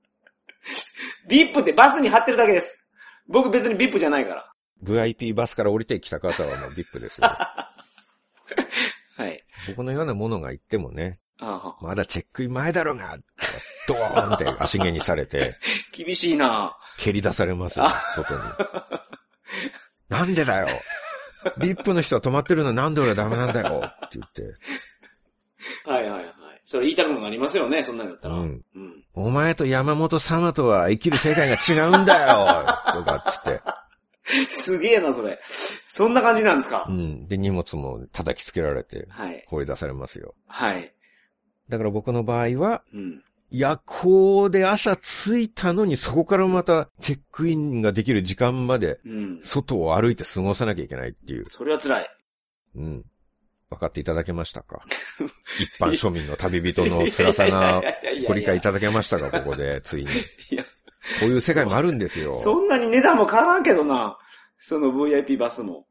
[1.28, 2.88] VIP ってバスに貼ってるだけです。
[3.28, 4.52] 僕別に VIP じゃないから。
[4.82, 7.28] VIP バスから降りてきた方はもう VIP ですよ。
[9.16, 9.44] はい。
[9.68, 13.18] 僕のようなものが行ってもね、ああまだチェックイン前だろうが、
[13.86, 15.58] ドーンって足毛にされて、
[15.92, 18.40] 厳しいな蹴り出されますよ、外に。
[20.08, 20.68] なんでだよ
[21.58, 24.42] !VIP の人は止まってるのになんで俺はダメなんだよって言って、
[25.84, 26.34] はいはいはい。
[26.64, 28.36] それ言いたくもなりますよね、そんなんだったら。
[28.36, 29.04] うんうん。
[29.14, 32.46] お前と山本様とは生きる世界が違うんだよ
[32.92, 33.60] とかっつって。
[34.62, 35.40] すげえな、それ。
[35.88, 36.86] そんな感じなんですか？
[36.88, 36.92] う。
[36.92, 37.26] ん。
[37.26, 39.44] で、荷物も叩きつけられて、はい。
[39.48, 40.34] 放り出されますよ。
[40.46, 40.94] はい。
[41.68, 43.22] だから僕の場合は、うん。
[43.50, 49.40] 夜行で朝着いたのにそこからまたチェックインができる時間までうん。
[49.42, 51.46] 外を歩いて過ごさなきゃいけないっていう。
[51.46, 52.10] それは辛い。
[52.76, 53.04] うん。
[53.70, 54.82] 分かっていただけましたか？
[55.60, 57.82] 一般庶民の旅人の辛さが
[58.26, 59.30] ご理解いただけましたか？
[59.42, 60.10] ここで、ついに。
[60.50, 60.64] いや
[61.20, 62.38] こういう世界もあるんですよ。
[62.40, 64.18] そんなに値段も変わらんけどな。
[64.58, 65.86] その VIP バスも。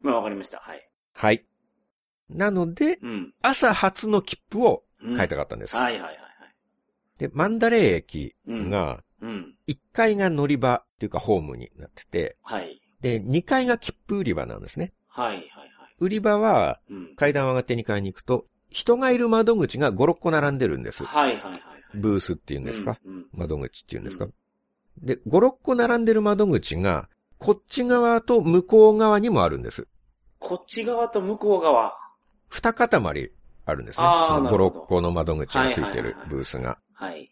[0.00, 0.58] まあわかりました。
[0.58, 0.88] はい。
[1.12, 1.44] はい。
[2.30, 3.34] なので、うん。
[3.42, 5.76] 朝初の切符をうん買いたかったんです。
[5.76, 6.18] はいはいはいはい。
[7.18, 9.54] で、マンダレー駅が、うん。
[9.68, 12.80] 1階が乗り場っていうかホームになってて、はい。
[13.00, 14.92] で、2階が切符売り場なんですね。
[15.08, 15.48] はいはいはい。
[16.00, 17.16] 売り場は、うん。
[17.16, 21.04] 階段を上がって2階に行くと、人がいる窓口が5、6個並んでるんです。
[21.04, 21.60] はいはいはいはい。
[21.94, 24.34] ブースっていうんですか、うんうん窓口っていうんですか、うん
[24.98, 27.08] で、5、6個並んでる窓口が、
[27.38, 29.88] こっち側と向こう側にもあるんです。
[30.38, 31.96] こっち側と向こう側。
[32.48, 32.88] 二塊
[33.66, 34.06] あるんですね。
[34.28, 36.78] その5、なるほど6個の窓口がついてるブースが。
[36.94, 37.30] はい。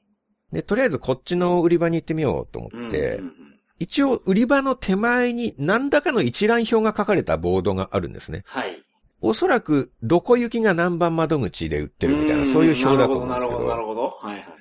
[0.52, 8.44] で、とりあえずこっちの売り場に行ってみようと思って、うんうんうん一応売り場の手前に何らかの一覧表が書かれたボードがあるんですね。
[8.46, 8.80] はい。
[9.20, 14.02] おそらく、どこ行きが何番窓口で売ってるみたいな、そういう表だと思うんですけなるほど、なるど、ほど。
[14.02, 14.52] はいはいはい。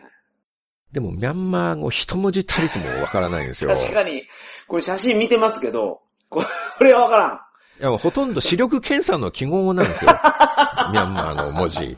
[0.92, 3.76] でもミャンマー語一文字たりともわからないんですよ。
[3.76, 4.24] 確かに、
[4.68, 6.44] これ写真見てますけど、こ
[6.80, 7.40] れ はわからん。
[7.80, 10.12] いや、ほとんど視力検査の記号なんですよ。
[10.92, 11.96] ミャンマーの文字。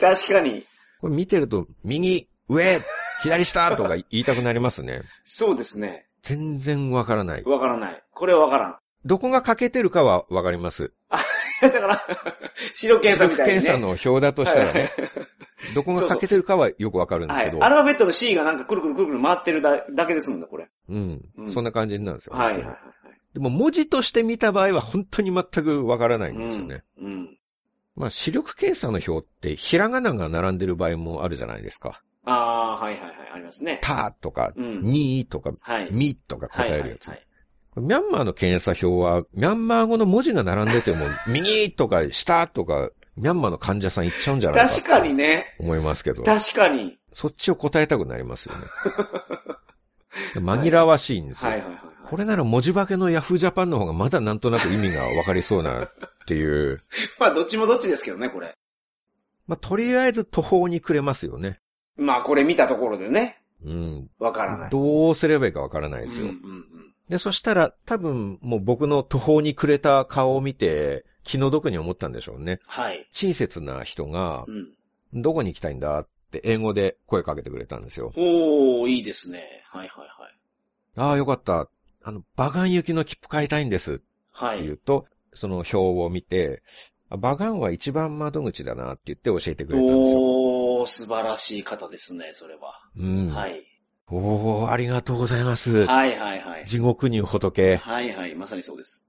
[0.00, 0.64] 確かに。
[1.00, 2.80] これ見てると、右、上、
[3.22, 5.02] 左下とか言いたくなりますね。
[5.24, 6.06] そうですね。
[6.22, 7.44] 全然わからない。
[7.44, 8.02] わからない。
[8.12, 8.76] これはわからん。
[9.04, 10.92] どこが欠けてるかはわかります。
[11.62, 12.04] だから、
[12.74, 13.60] 白検査みたいに、ね。
[13.60, 14.92] 検査の表だとしたらね、
[15.74, 17.50] どこが欠けてるかはよくわかるんですはい。
[17.50, 20.68] けど、アルファベットの C がなんかくるくるくるくる回ってるだだけですもんね、これ。
[20.88, 22.34] うんう、んそんな感じなんですよ。
[22.34, 22.76] はいはいはい
[23.32, 26.44] でも文字として見た場合は本当に全くわからないんはい。
[26.46, 26.82] ですよね。
[26.98, 27.06] うん。
[27.06, 27.38] うん。
[27.96, 32.02] まあ視力検査の表ってひらがなが並んでる場合もあるじゃないですか。
[32.24, 33.14] ああ、はいはいはい。
[33.34, 33.78] ありますね。
[33.82, 35.88] たとか、うんにとか、はい。
[35.90, 37.08] みとか答えるやつ。
[37.08, 37.26] はいはい
[37.72, 45.54] これミャンマーの検査表は、ミャンマー語の文字が並んでても、右とか下とか、ミャンマーの患者さん言っちゃうんじゃないか確かにね。
[45.60, 46.98] 思いますけど、確かに。
[47.12, 48.66] そっちを答えたくなりますよね。
[50.34, 51.52] 紛らわしいんですよ。
[51.52, 51.90] はいはいはいはい。
[52.10, 55.88] これなら文字化けのヤフージャパンの方がまだなんとなく意味がわかりそうな
[56.30, 56.82] っていう。
[57.18, 58.54] まあ、どっちもどっちですけどね、これ。
[59.48, 61.60] まあ、とりあえず途方に暮れますよね。
[61.96, 64.10] まあこれ見たところでね、うん。
[64.18, 64.70] わからない。
[64.70, 66.26] どうすればいいかわからないですよ。
[66.26, 66.94] うんうんうん。
[67.10, 72.60] で、そしたら多分もう僕の途方に暮れた顔を見て気の毒に思ったんでしょうね。
[72.66, 73.06] はい。
[73.10, 75.20] 親切な人がう、ん。
[75.20, 78.12] どこに行きたいんだって英語で声かけてくれたんですよ。
[78.16, 79.62] おー、いいですね。
[79.66, 80.34] はいはいはい。
[80.96, 81.68] ああ、よかった。
[82.02, 84.00] あの、バガン行きの切符買いたいんです
[84.30, 84.62] はい。
[84.62, 85.06] 言うと、
[85.40, 86.62] その表を見て、
[87.08, 90.20] あバガンは一番窓口だなって言って教えてくれたんですよ。
[90.20, 92.80] おー、素晴らしい方ですね、それは。
[92.96, 93.28] うん。
[93.28, 93.64] はい。
[94.08, 95.86] おー、ありがとうございます。
[95.86, 96.66] はいはいはい。
[96.66, 97.76] 地獄に仏。
[97.76, 99.08] はいはい、まさにそうです。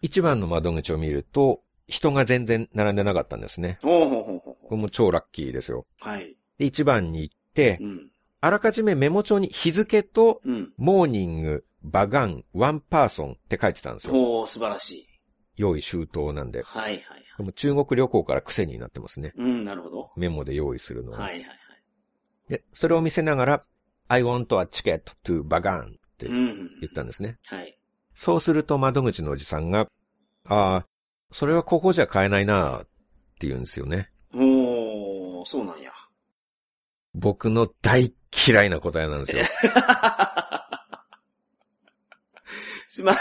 [0.00, 3.78] 一番の窓口を見ると、人が全然並んでなかったんですね。
[3.82, 5.86] ほうほうほうほうこれも超ラッキーですよ。
[6.00, 6.36] はい。
[6.58, 8.10] で、一番に行ってう、ん。
[8.40, 10.72] あらかじめメモ帳に日付と、うん。
[10.76, 14.14] morning、バガン、 one person って書いてたんですよ。
[14.14, 15.08] おー、素晴らしい。
[15.56, 16.62] 用意周到なんで。
[16.62, 17.24] はいはいはい。
[17.38, 19.32] でも中国旅行から癖になってますね。
[19.36, 20.10] うん、なるほど。
[20.16, 21.20] メモで用意するのは。
[21.20, 21.56] はいはいはい。
[22.48, 23.64] で、それを見せながら、
[24.08, 25.84] I want a ticket to バガンっ
[26.18, 26.80] てうんうん。
[26.80, 27.38] 言ったんですね。
[27.44, 27.78] はい。
[28.14, 29.86] そうすると窓口のおじさんが、
[30.46, 30.86] ああ、
[31.30, 32.84] それはここじゃ買えないなっ
[33.40, 34.10] て言うんですよね。
[34.34, 35.90] おー、そうなんや。
[37.14, 38.14] 僕の大
[38.46, 39.44] 嫌いな答えなんですよ。
[42.88, 43.16] すま、あ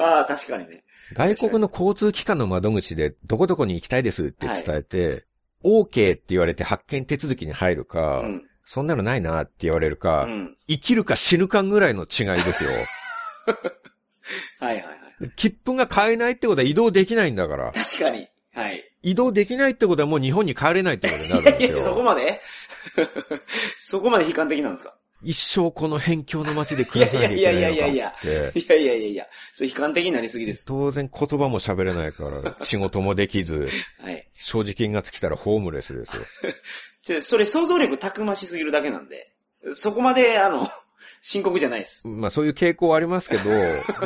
[0.00, 0.84] あ、確かにね。
[1.14, 5.24] 外国の交通機関の窓口でどこどこに行きたいですって伝えて、
[5.64, 8.46] OK って言われて発見手続きに入るか、うん。
[8.64, 10.56] そんなのないなって言われるか、うん。
[10.68, 12.70] 生きるか死ぬかぐらいの違いですよ。
[14.60, 14.90] はいはいは
[15.22, 15.30] い。
[15.36, 17.72] 切符が買えないってことは移動できないんだから。
[17.72, 18.28] 確かに。
[18.54, 18.84] はい。
[19.02, 22.04] 移動できないってことはもう日本に帰れないってことになるんです いや、そこよ。
[22.04, 22.40] まで？
[23.78, 24.94] そこまで悲観的なんですか？
[25.22, 27.74] 一生この辺境の街で暮らさなきゃいけないのかって。
[27.74, 28.14] いやいや
[28.52, 30.64] いやいやいやいやいや、それ悲観的になりすぎです。
[30.66, 33.68] 当然言葉も喋れないから、仕事もできず、
[34.00, 34.28] はい。
[34.34, 36.22] 正直金が尽きたらホームレスですよ。
[37.02, 39.32] ちょそれ想像力たくましすぎるだけなんで、
[39.74, 40.68] そこまで、あの、
[41.22, 42.08] 深刻じゃないです。
[42.08, 43.50] まあそういう傾向はありますけど、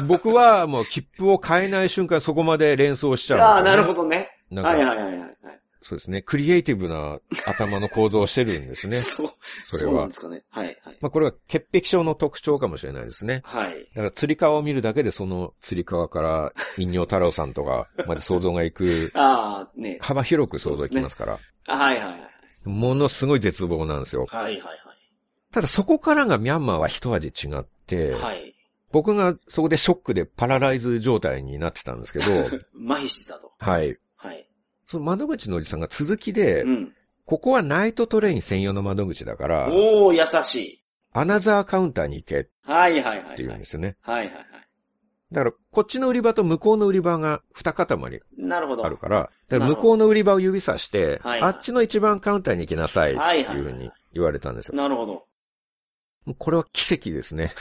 [0.06, 3.82] 僕はもう切符を買えない瞬間そこまで連想しちゃああ、うんですよ、ね。
[3.82, 4.30] なるほどね。
[4.50, 5.36] はいはいはいはい。
[5.84, 6.22] そうですね。
[6.22, 9.00] クリエイティブな頭の構造をしてるんですね。
[9.04, 9.30] そう。
[9.64, 10.14] それはそうなんで。
[10.14, 10.42] すかね。
[10.48, 10.98] はいはい。
[11.02, 13.42] まあこれは潔癖症の特徴かもしれないですね。
[13.44, 13.86] はい。
[13.94, 19.98] だから、釣り革を見るだけで、その釣り革から、陰陽太郎さんとか、 まで想像がいく、ああ、ね。
[20.00, 22.30] 幅広く想像いきますから、あはいはいはい。
[22.64, 24.26] ものすごい絶望なんですよ。
[24.30, 24.80] はいはい
[25.52, 28.20] ただ、そこからがミャンマーは一味違って、はい。
[28.22, 28.54] はい。
[28.90, 32.24] 僕がそこでショックでパラライズ状態になってたんですけど、
[32.88, 33.52] 麻痺してたと。
[33.58, 33.96] はい。
[34.84, 34.90] はい。
[34.90, 36.92] その窓口のおじさんが続きで、うん。
[37.26, 40.84] ここはナイトトレイン専用の窓口だから、おー、優しい。
[41.12, 43.36] アナザーカウンターに行けっはいはいはいはい。
[43.36, 43.96] て言うんですよね。
[44.02, 44.44] はいはいはい。
[45.32, 47.86] だから、こっちの売り場と向こうの売り場が二塊
[48.38, 48.84] なるほど。
[48.84, 54.76] あるから、だから向こうの売り場を指さして、はいあっちの一番カウンターに行きなさいってはいはいいうふうに言われたんですよ。
[54.76, 55.24] なるほど。
[56.38, 57.52] これは奇跡ですね。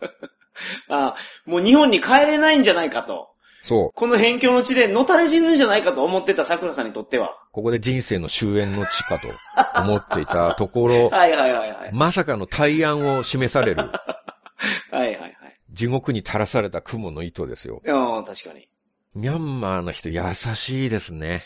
[0.88, 1.14] あ
[1.46, 3.33] もう日本に帰れないんじゃないかと。
[3.66, 3.90] そう。
[3.94, 7.30] この辺境の地でのたれ死ぬんじゃないかと思ってた桜さんにとっては。
[7.50, 9.28] ここで人生の終焉の地かと
[9.82, 11.90] 思っていたところ、 はいはいはいはい。
[11.94, 13.90] まさかの対案を示される、 は
[14.92, 15.34] いはいはい。
[15.70, 17.80] 地獄に垂らされた雲の糸ですよ。
[17.86, 18.68] いやー確かに。
[19.14, 20.20] ミャンマーの人優
[20.54, 21.42] しいですね。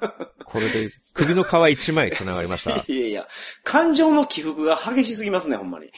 [0.46, 2.70] これで首の皮一枚繋がりました。
[2.70, 3.28] いやいや、
[3.62, 5.92] 感情の起伏が激しすぎますね、ほんまに。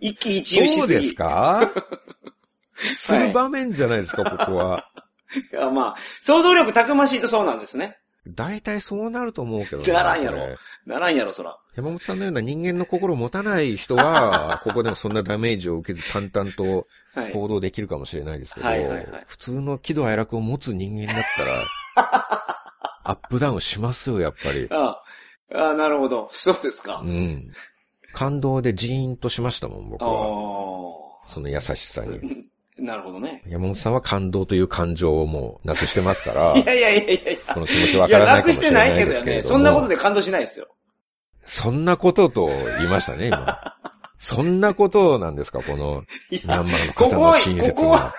[0.00, 0.80] 一喜一憂しすぎ。
[0.80, 1.70] そうですか？
[2.96, 4.90] する場面じゃないですか、 ここは。
[5.52, 7.98] いや、まあ、想像力たくましいとそうなんですね。
[8.26, 11.56] 大体そうなると思うけどねならんやろならんやろ、そら。
[11.76, 17.32] 山本さんのような人間の心を持たない人は、 ここでもそんなダメージを受けず淡々とはい。
[17.32, 21.64] 行動できるかもしれないですけど、はいはいはい普通の喜怒哀楽を持つ人間だったら、
[23.02, 24.68] アップダウンしますよ、やっぱり。
[24.70, 25.00] あ
[25.52, 26.28] あ、あなるほど。
[26.32, 27.00] そうですか。
[27.04, 27.50] うん。
[28.12, 31.22] 感動でジーンとしましたもん、僕あは。
[31.24, 31.28] あ。
[31.28, 32.20] その優しさに。
[32.78, 33.42] なるほどね。
[33.46, 37.54] 山本さんは感動という感情をもうなくしてますから、い やいやいやいやいや。
[37.54, 39.12] この気持ちわいや、からないなくしてかもしれないないけどね。
[39.12, 39.48] ですけれども。
[39.48, 40.68] そんなことで感動しないですよ。
[41.44, 43.74] そんなことと言いましたね、今。
[44.18, 48.14] そんなことなんですか、この、いミャンマーの方の親切ここはな。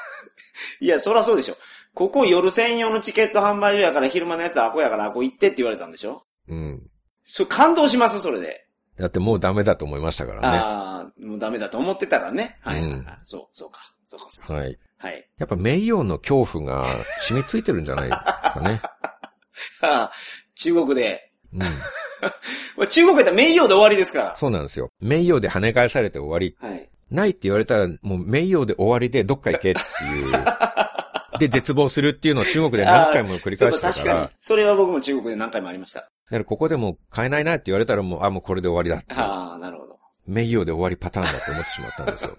[0.79, 1.57] いや、そらそうでしょ。
[1.93, 6.89] ここ夜専用のチケット販売所やから昼間のやつはアコやからアコ行ってって言われたんでしょうん。
[7.25, 8.65] それ感動します、それで。
[8.97, 10.57] だってもうダメだと思いましたからね。
[10.57, 12.57] ああ、もうダメだと思ってたらね。
[12.61, 13.93] はい、はいうんはいそう、そうか。
[14.09, 14.53] そうか、そうか。
[14.53, 14.77] はい。
[14.97, 15.29] はい。
[15.37, 18.81] やっぱ名誉の恐怖が染みついてるんじゃないですかね。
[19.81, 20.11] ああ
[20.55, 21.31] 中国で。
[21.53, 21.59] うん。
[22.75, 24.91] まあ中国やったら名誉で終わりですかそうなんですよ。
[24.99, 26.57] 名誉で跳ね返されて終わり。
[26.61, 26.69] ら。
[26.69, 26.89] はい。
[27.11, 30.45] ないって言われたらもう名誉で終わりでどっか行けっていう。
[31.39, 34.29] で、絶望するっていうのを中国で何回も繰り返してたかあーそう確からに。。
[34.41, 36.01] それは僕も中国で何回もありました。
[36.01, 39.13] からここでも買えないなって言われたらもう、あ、もうこれで終わりだって。
[39.19, 39.97] ああ、なるほど。
[40.27, 42.37] 名誉で終わりパターンだと思ってしまったんですよ。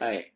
[0.00, 0.33] はい。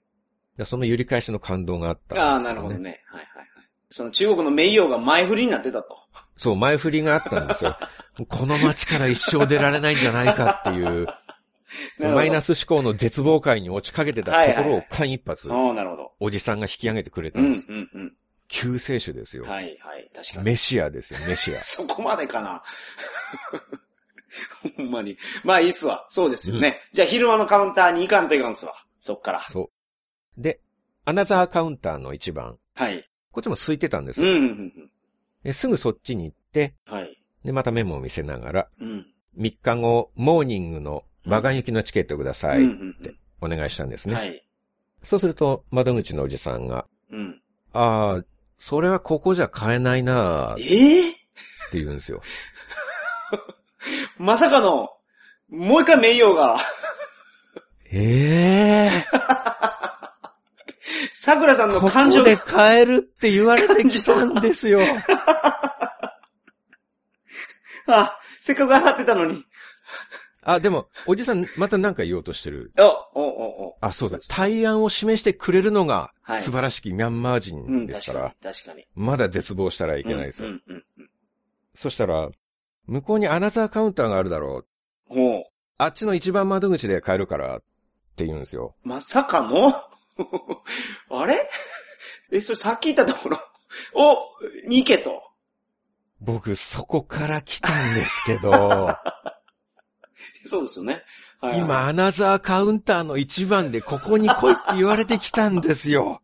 [0.59, 3.01] でその揺り返しの感動があったんですよ、ああ、なるほどね。
[3.07, 3.49] はいはいはい。
[3.91, 5.97] その中国の名誉が前振りになってたと。
[6.37, 7.79] そう、前振りがあったんですよ。
[8.29, 11.07] この街から一生出られないんじゃないかっていう、
[12.13, 12.55] マイナス。
[12.55, 16.13] ス思考の絶望感に落ちかけてたところを間一髪、ああ、なるほど。
[16.19, 17.69] おじさんが引き上げてくれたうんんです。
[17.69, 18.13] うんうん。
[18.49, 19.45] 救世主ですよ。
[19.45, 20.11] はいはい。
[20.15, 20.45] 確かに。
[20.45, 21.61] メシアですよ、メシア。
[21.63, 22.63] そこまでかな。
[24.77, 25.19] ほんまに。
[25.45, 26.07] まあいいっすわ。
[26.11, 26.81] そうですよね。
[26.93, 28.75] じゃあ昼間のカウンターに行かんといかんっすわ。
[29.01, 29.41] そっから。
[29.49, 29.71] そう。
[30.39, 30.61] で、
[31.05, 32.59] アナザーカウンターの一番。
[32.75, 33.09] はい。
[33.33, 34.29] こっちも空いてたんですよ。
[34.29, 34.91] うんうんうん
[35.45, 36.95] ですぐそっちに行って、うん。
[36.97, 37.19] はい。
[37.45, 39.07] で、またメモを見せながら、うん。
[39.39, 42.65] 3日後、モーニングのバガン行きのチケットください。
[42.65, 42.69] っ
[43.03, 44.15] てお願いしたんですね。
[44.15, 44.45] はい。
[45.03, 47.41] そうすると、窓口のおじさんが、うん。
[47.73, 48.25] ああ、
[48.59, 51.15] それはここじゃ買えないなーってええ
[51.73, 52.21] 言うんですよ。
[54.19, 54.91] まさかの、
[55.49, 56.59] もう一回名誉が、
[57.91, 59.05] ええ
[61.15, 64.81] 桜さんの感情こで買えるって言われてきたんですよ。
[67.87, 69.45] あ、せっかく払ってたのに。
[70.43, 72.73] あ、でも、おじさん、また何か言おうとしてる？
[72.79, 73.79] お、お、お、お。
[73.81, 74.19] あ、そうだ。
[74.29, 78.55] 対案を示してくれるのがはい素晴らしきミャンマーう人ん、ですから、確かに。
[78.55, 78.87] 確かに。
[78.95, 80.49] まだ絶望したらいけないですよ。
[80.49, 81.11] うん、うん、うん。
[81.75, 82.31] そしたら、
[82.87, 84.65] 向こうにアナザーカウンターがあるだろ
[85.11, 85.15] う。
[85.15, 85.45] ほう。
[85.77, 87.61] あっちの一番窓口で買えるからっ
[88.17, 88.75] て言うんですよ。
[88.83, 89.88] まさかの？
[91.11, 91.49] あれ？
[92.31, 93.41] え、それさっき言ったところ、
[93.95, 94.17] お、
[94.69, 95.23] に行けと。
[96.21, 98.97] 僕、そこから来たんですけど、
[100.45, 101.03] そうですよね。
[101.41, 106.21] はいはい今、アナザーカウンターの一番でここに来いって言われてきたんですよ。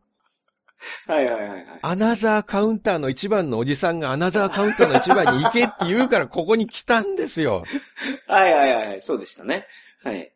[1.07, 1.67] はいはいはいはい。
[1.83, 7.65] アナザーカウンターの一番のおじさんがアナザーカウンターの一番に行けって言うからここに来たんですよ。
[8.27, 9.03] はいはいはい。
[9.03, 9.67] そうでしたね。
[10.03, 10.34] はい。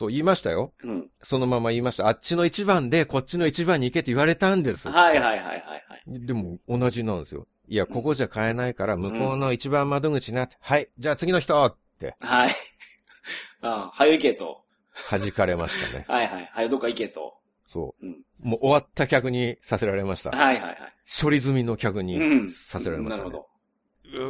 [0.00, 0.72] そう言いましたよ。
[0.82, 1.10] うん。
[1.20, 2.08] そのまま言いました。
[2.08, 4.88] あっちの一番でこっちの一番に行けって言われたんです。
[4.88, 6.26] はいはいはいはいはい。
[6.26, 7.46] でも同じなんですよ。
[7.68, 12.56] いや、ここじゃ買えないから向こうの一番窓口になって、はい、じゃあ次の人ってはい。
[13.60, 14.64] ああ、はよ行けと。
[15.10, 16.06] 弾かれましたね。
[16.08, 16.50] はいはい。
[16.50, 17.34] はよどっか行けと。
[17.66, 18.06] そう。
[18.06, 20.30] うんもう終わった客にさせられました。
[20.30, 20.78] はいはいはい。
[21.22, 22.48] 処理済みの客うにん。
[22.48, 23.49] させられました、ねなるほうん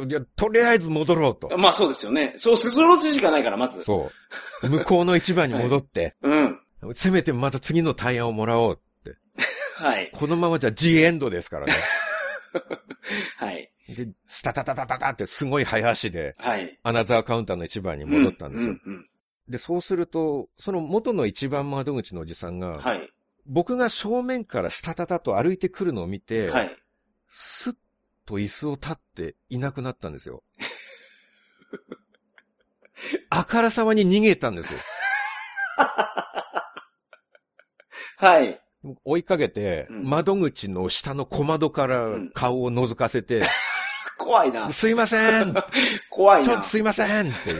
[0.07, 1.57] いや、とりあえず戻ろうとど。。
[1.57, 2.33] まあそうですよね。
[2.37, 3.83] そう、するしかないから、まず。
[3.83, 4.11] そ
[4.61, 4.69] う。
[4.69, 6.59] 向こうの一番に戻って、 うん。
[6.93, 9.17] せめてまた次の対案をもらおうって。
[9.75, 10.11] はい。
[10.13, 11.73] このままじゃ G エンドですからね。
[13.37, 13.71] はい。
[13.87, 16.79] で、スタタタタタタってすごい早足で、はい。
[16.83, 18.71] アナザーカウンターの一番に戻ったんですよ。
[18.85, 19.07] うんうん
[19.49, 23.09] で、そうすると、その元の一番窓口のおじさんが、うんはい。
[23.45, 26.77] 僕が正面からスタタタと歩いてくるのを見て、はい。
[27.27, 27.75] スッ
[28.25, 30.43] と椅子を立っていなくなったんですよ。
[33.29, 34.79] あからさまに逃げたんですよ。
[38.17, 38.61] はい。
[39.05, 43.43] 追いかけて、うん窓口の下の小窓から顔を覗かせて、
[44.17, 44.71] 怖いな。
[44.71, 45.53] すいません
[46.09, 46.45] 怖いな。
[46.45, 47.59] ちょっとすいませんって呼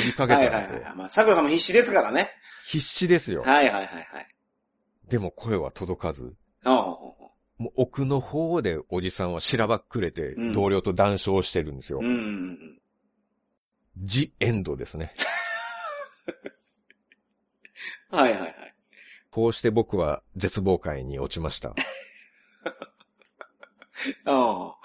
[0.00, 0.82] びかけたんはいはいですよ。
[0.82, 0.96] はい。
[0.96, 2.30] まあ、桜さんも必死ですからね。
[2.64, 3.42] 必死ですよ。
[3.42, 4.28] はいはいはいはい。
[5.08, 6.96] でも声は届かず、ああ
[7.74, 12.00] 奥の方でおじさんはしらばっくれてうん同僚と談笑してるんですよ。
[12.02, 12.78] うん。
[13.98, 15.14] ジ・エンドですね。
[18.10, 18.74] はいはいはい。
[19.30, 21.74] こうして僕は絶望感に落ちました。
[24.24, 24.76] ああ。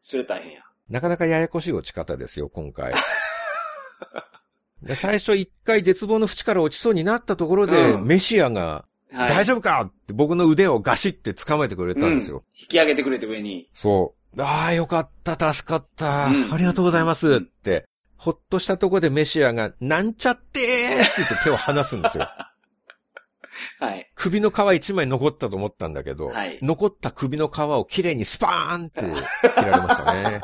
[0.00, 0.62] それ大変や。
[0.88, 2.94] なかなかややこしい落ち方ですよ、今回。
[4.82, 8.84] で最初一回絶望の淵から落ちそうになったところで、うんメシアが、
[9.14, 9.28] はい。
[9.28, 9.80] 大丈夫か？
[9.82, 12.38] って僕の腕をガシって掴めてくれたんですよ。
[12.38, 13.68] うん引き上げてくれて上に。
[13.72, 14.42] そう。
[14.42, 17.86] ああ、よかった、助かった、うんありがとうございますうんって、
[18.16, 22.28] ほっとしたところでメシアが、なんちゃってーって言って手を離すんですよ。
[23.78, 24.10] はい。
[24.16, 29.02] 首の皮一枚残ったと思ったんだけど、はい残った首の皮をきれいにスパーンって
[29.48, 30.40] 切られましたね。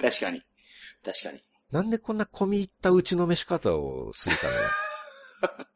[0.00, 0.42] 確かに。
[1.04, 1.40] 確かに。
[1.70, 4.52] なんでこんな込み入った打ちのめし方をするかね。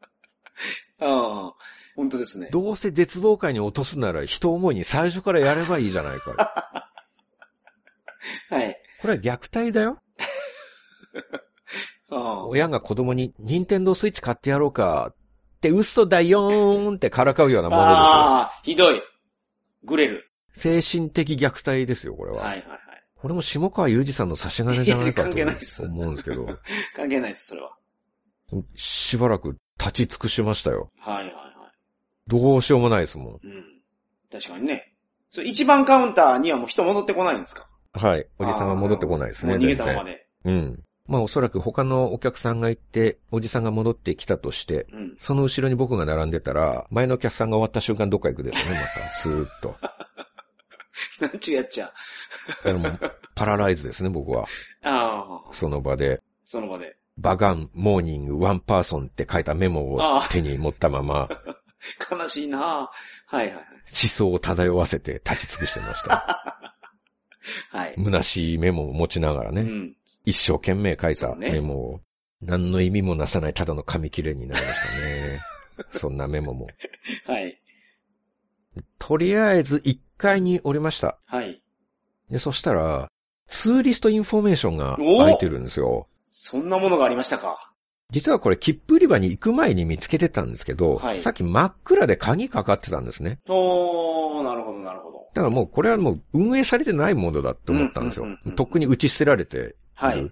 [0.99, 1.53] ああ。
[1.95, 2.49] 本当ですね。
[2.51, 6.31] どうせ絶望感に落とすなら人思いに最初からやればいいじゃないか。
[8.49, 8.81] はい。
[9.01, 9.97] これは虐待だよ。
[12.09, 12.47] ああ。
[12.47, 15.15] 親が子供に任天堂スイッチ買ってやろうかっ
[15.59, 17.97] て嘘だよーんってからかうようなものですよ。
[17.97, 19.03] ああ、ひどい。
[19.83, 20.31] グレる。
[20.53, 22.43] 精神的虐待ですよ、これは。
[22.43, 22.79] はいはいはい。
[23.15, 25.41] これも下川雄二さんの差し金じゃないかと思う
[26.07, 26.45] んですけど、
[26.95, 27.75] 関係ないです、それは。
[28.75, 30.89] しばらく立ち尽くしましたよ。
[30.99, 31.49] はいはいは
[32.27, 33.27] どうしようもないですもん。
[33.27, 33.31] い。
[33.43, 33.63] うん。
[34.31, 34.93] 確かにね。
[35.29, 37.67] そう、一番カウンターにはもう人戻ってこないんですか？
[37.93, 38.27] はい。
[38.37, 39.75] おじさんは戻ってこないですね、もう逃げ。
[39.75, 40.27] たままで。
[40.45, 40.83] うん。
[41.07, 45.13] まあおそらく他のお客さんが行って、おじさんが戻ってきたとして、うん。
[45.17, 49.09] その後ろに僕が並んでたら、前のお客さんが終わった瞬間どっか行くですよね、また。
[49.17, 49.75] スーッと。
[51.21, 51.91] なんちゅうやっちゃ。
[52.47, 52.99] だからもう、
[53.33, 54.45] paralyze ですね、僕は。
[54.83, 56.21] ああ、その場で。
[56.45, 56.95] その場で。
[57.19, 61.27] バガン、 morning、one person って書いたメモを手に持ったまま、
[62.09, 62.89] 悲しいなは
[63.33, 63.55] いはいはい。
[63.55, 63.63] 思
[64.09, 66.75] 想を漂わせて立ち尽くしてました。
[67.71, 67.95] はい。
[67.97, 69.95] 虚しいメモを持ちながらね、うん。
[70.25, 72.01] 一生懸命書いたメモを、
[72.41, 75.41] 何の意味もなさないただの紙切れになりましたね。
[75.91, 76.67] そんなメモも。
[77.25, 77.59] はい。
[78.97, 81.19] とりあえず1階に降りました。
[81.25, 81.61] はい。
[82.29, 83.09] で、そしたら、
[83.47, 86.07] tourist information がお開いてるんですよ。
[86.41, 87.73] そんなものがありましたか？
[88.11, 93.39] 実はこれ切符売り場に行く前に見つけてたんですけど、はいさっき真っ暗で鍵かかってたんですね。
[93.49, 95.27] おー、なるほどなるほど。
[95.33, 98.25] だからもうこれはもう運営されてないものだって思ったんですよ。
[98.55, 99.77] とっくに打ち捨てられている。
[99.95, 100.31] はい。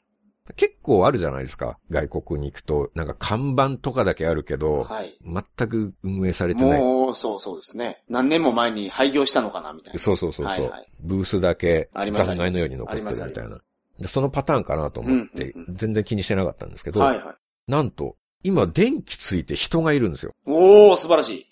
[0.55, 1.77] 結構あるじゃないですか。
[1.91, 5.19] 外国に行くと、なんか看板とかだけあるけど、はい。
[5.21, 6.79] 全く運営されてない。
[6.79, 8.01] もう、そうそうですね。
[8.07, 9.99] 何年も前に廃業したのかな、みたいな。
[9.99, 13.59] そうそうそうそう、はいはいブースだけ残骸のように残ってるみたいな
[14.05, 17.35] そのパターンかなと思って全然気にしてなかったんですけど、はいはい。
[17.67, 20.33] なんと、今電気ついて人がいるんですよ。
[20.45, 21.47] おー、素晴らしい。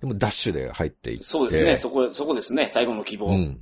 [0.00, 1.24] でもダッシュで入っていって。
[1.24, 1.76] そうですね。
[1.76, 2.68] そこ、そこですね。
[2.68, 3.26] 最後の希望。
[3.26, 3.32] う。
[3.32, 3.60] ん。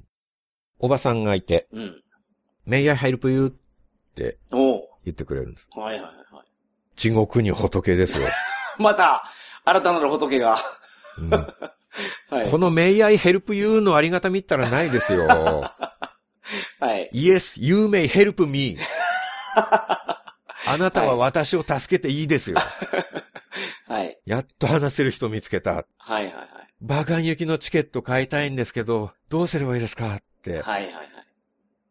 [0.78, 2.02] おばさんがいて、うん。
[2.68, 3.46] May I help you?
[3.46, 4.80] っておー。
[5.04, 5.68] 言ってくれるんです。
[5.74, 6.14] はいはいはい。
[6.96, 8.28] 地獄に仏ですよ。
[8.78, 9.24] また、
[9.64, 10.58] 新たなる仏が。
[11.18, 11.30] うん
[12.28, 12.50] はい。
[12.50, 13.80] この May I help you?
[13.80, 15.26] のありがたみったらないですよ。
[16.80, 17.10] はい。
[17.12, 18.78] Yes, you may help me.
[19.54, 22.58] あなたは私を助けていいですよ。
[23.86, 24.18] はい。
[24.26, 25.86] やっと話せる人見つけた。
[25.96, 26.46] はいはいはい。
[26.80, 30.60] バカン行きのチケット買いたいんですけど、どうすればいいですかって。
[30.62, 31.06] はいはいはい。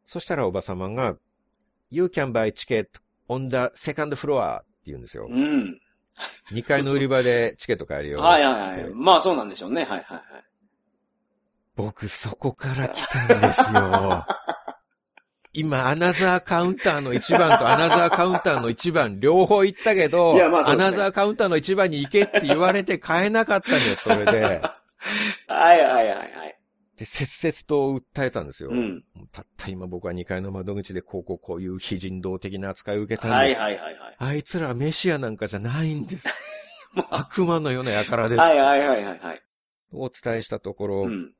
[0.05, 1.15] そしたらおばさまが、
[1.89, 2.87] You can buy ticket
[3.29, 5.27] on the second floor って言うんですよ。
[5.29, 5.79] うん。
[6.51, 8.19] 2階の売り場でチケット買えるよ。
[8.19, 8.89] はいはいはい。
[8.93, 9.83] まあそうなんでしょうね。
[9.83, 10.23] はいはいはい。
[11.75, 14.25] 僕そこから来たんですよ。
[15.57, 24.31] 今、アナザーカウンターの1番とアナザーカウンターの1番両方行ったけど、ねアナザーカウンターの1番に行けって言われて買えなかったんです、それで。
[24.31, 24.41] はい
[25.47, 26.59] はいはいはい。
[26.97, 28.69] で、切々と訴えたんですよ。
[28.69, 29.03] うん。
[29.31, 33.61] たった今僕は2階の窓口でこうこうこういう非人道的な扱いを受けたんです。
[33.61, 34.15] はいはいはいはい。
[34.17, 36.27] あいつらはメシアなんかじゃないんです。
[37.11, 38.39] 悪魔のような輩です。
[38.39, 39.41] はいはいはいはいはい。
[39.91, 41.33] お伝えしたところ、うん。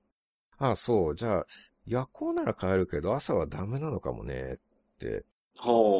[0.58, 1.45] ああ、そう、じゃあ、
[1.86, 4.58] 夜行なら帰るけど朝はダメなのかもねっ
[4.99, 5.24] て。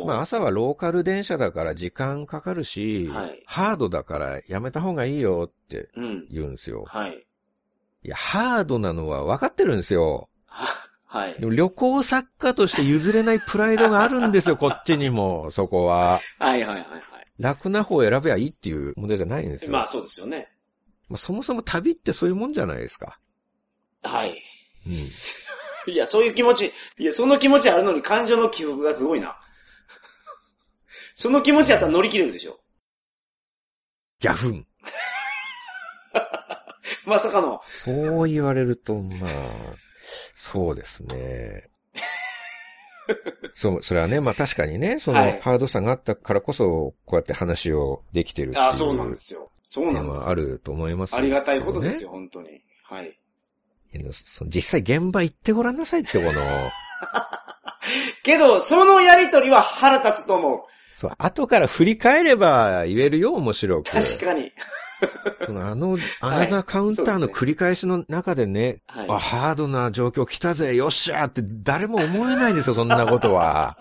[0.06, 6.28] まあ朝はローカル電車だから時間かかるし、はいハードだからやめた方がいいよってうん。
[6.30, 6.84] 言うんですよ。
[6.88, 7.26] はい。
[8.04, 10.30] いや、ハードなのは分かってるんですよ。
[10.46, 10.68] は、
[11.06, 11.46] はいで。
[11.46, 16.20] も旅行作家として譲れないプライドがあるんですよ、 こっちにも、そこは。
[16.40, 16.82] はいはいはいはい。
[17.40, 19.72] 楽な方を選べばいいっていう問題じゃないんですよ。
[19.72, 20.50] まあそうですよね。
[21.10, 23.20] まあそもそも旅ってそういうもんじゃないですか。
[24.04, 24.44] はい。
[24.88, 25.12] うん。
[25.92, 29.38] いや、そういう気持ち、いや、その気持ちあるのに感情の起伏がすごいな。
[31.14, 32.60] その気持ちやったら乗り切れるでしょ。
[34.20, 34.68] ギャフン。
[37.06, 37.62] まさかの。
[37.68, 39.32] そう言われると、まあ、
[40.34, 41.70] そうですね。
[43.54, 49.52] そう、それはね、まあ確かにね、そはいのハードさがあったからこそ、こうやって話をできてるっていうあそうなんですよ。
[49.64, 50.26] そうなん点です。
[50.26, 52.62] はあると思いますよありがたいことですねよ、本当に。
[52.84, 53.20] はい。
[54.48, 56.72] 実際現場行ってごらんなさいって、この、
[58.24, 60.60] けど、そのやりとりは腹立つと思う。
[60.94, 63.92] そう、後から振り返れば言えるよ、面白く。
[63.92, 64.52] 確かに。
[65.46, 73.78] そのあの、アナザーカウンターの繰り返しの中でね、はいあ、ハードな状況来たぜ、よっしゃーって誰も思えないんですよ、そんなことは。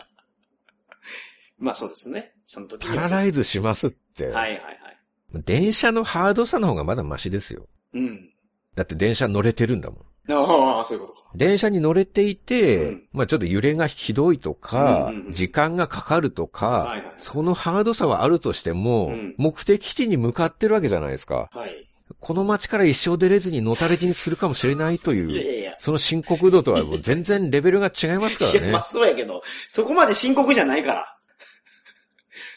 [1.58, 2.34] まあそうですね。
[2.46, 4.26] その時パラライズしますって。
[4.26, 4.98] はいはいはい。
[5.44, 7.66] 電車のハードさの方がまだマシですよ。
[7.94, 8.30] うん。
[8.74, 10.00] だって電車乗れてるんだもん。
[10.32, 11.30] ああ、そういうことか。
[11.34, 21.48] 電車に乗れていて、うんまあちょっと揺れがひどいとか、うんうんうん時間がかかるとか、はいはいそのハードさはあるとしても、うん目的地に向かってるわけじゃないですか。
[21.52, 21.88] はい。
[22.20, 25.74] この街から一生出れずに野垂れ死にするかもしれないという、いやいや。
[25.78, 28.84] その深刻度とはもう全然レベルが違いますからいや、ねまあ。
[28.84, 31.16] そうやけど、そこまで深刻じゃないから。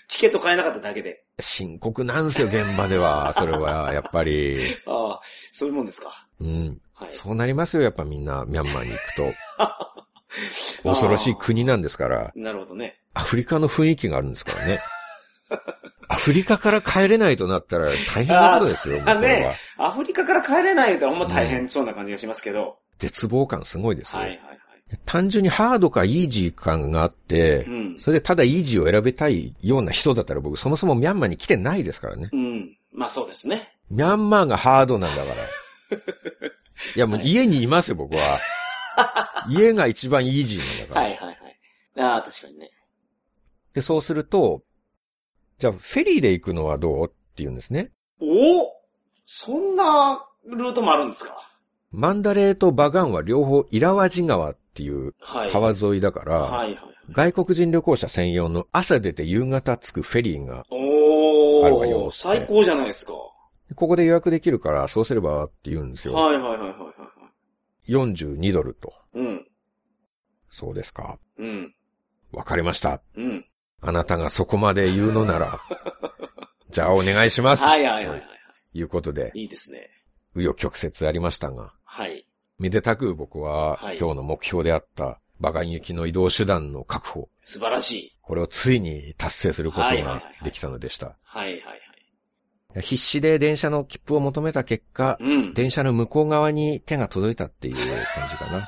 [0.08, 1.24] チケット買えなかっただけで。
[1.40, 3.34] 深刻なんですよ、現場では。
[3.38, 4.76] それは、やっぱり。
[4.86, 5.22] ああ、
[5.52, 6.26] そういうもんですか。
[6.40, 6.82] うん。
[6.94, 7.12] はい。
[7.12, 9.34] そうなりますよ、やっぱみんな、ミャンマーに行くと。
[10.84, 12.32] 恐ろしい国なんですから。
[12.36, 13.00] なるほどね。
[13.14, 14.82] アフリカの雰囲気があるんですからね。
[16.10, 19.58] アフリカから帰れないとなったら大変なことですよ、あね。
[19.78, 22.80] アフリカから帰れないとほんま大変そうな感じがしますけど。
[22.98, 24.22] 絶望感すごいですよ。
[24.22, 24.60] はいはいはい。
[25.06, 28.00] 単純にハードかイージー感があってう、ん。
[28.00, 32.30] それでただイージーを選びたいような人だったら僕そもそもミャンマーに来てないですからね。
[32.32, 32.78] うん。
[32.94, 33.74] まあそうですね。
[33.90, 35.44] ミャンマーがハードなんだから。
[36.96, 38.40] いやもう家にいますよ僕は。
[39.50, 41.02] 家が一番イージーなんだから。
[41.02, 41.38] はいはいはい。
[42.00, 42.72] ああ、確かにね。
[43.74, 44.64] で、そうすると、
[45.60, 47.92] じゃあフェリーで行くのはどうって言うんですね。
[48.20, 48.26] お
[49.26, 51.36] そんなルートもあるんですか？
[51.92, 55.52] マンダレーとバガンは両方イラワジ川っていうはい。
[55.52, 56.80] 川沿いだから、はいはい。
[57.12, 63.14] 外国人旅行者専用の朝出て夕方着くフェリーが、おあるわよー、最高じゃないですか。
[63.76, 66.14] ここで予約できるからそうすればって言うんですよ。
[66.14, 66.98] はいはいはいはいはいは
[67.88, 68.94] 42ドルと。
[69.16, 69.20] い。
[69.20, 69.48] うん。
[70.50, 71.18] そうですか。
[71.38, 71.74] うん。
[72.32, 73.02] わかりました。
[73.16, 73.46] うん。
[73.82, 75.62] あなたがそこまで言うのなら、
[76.70, 77.64] じゃあお願いします。
[77.64, 78.22] はいはいはいはい。
[78.74, 79.90] ということで、いいですね。
[80.36, 82.28] 紆余曲折ありましたが、はい。
[82.60, 88.16] めでたく僕ははい今日の目標であったバガン行きの移動手段の確保、素晴らしい。
[88.22, 91.16] これをついに達成することがはいはいはいはいできたのでした。
[91.24, 92.82] はいはいはい。
[92.82, 95.54] 必死で電車の切符を求めた結果、うん。
[95.54, 98.68] 電車の向こう側に手が届いたっていう感じかな。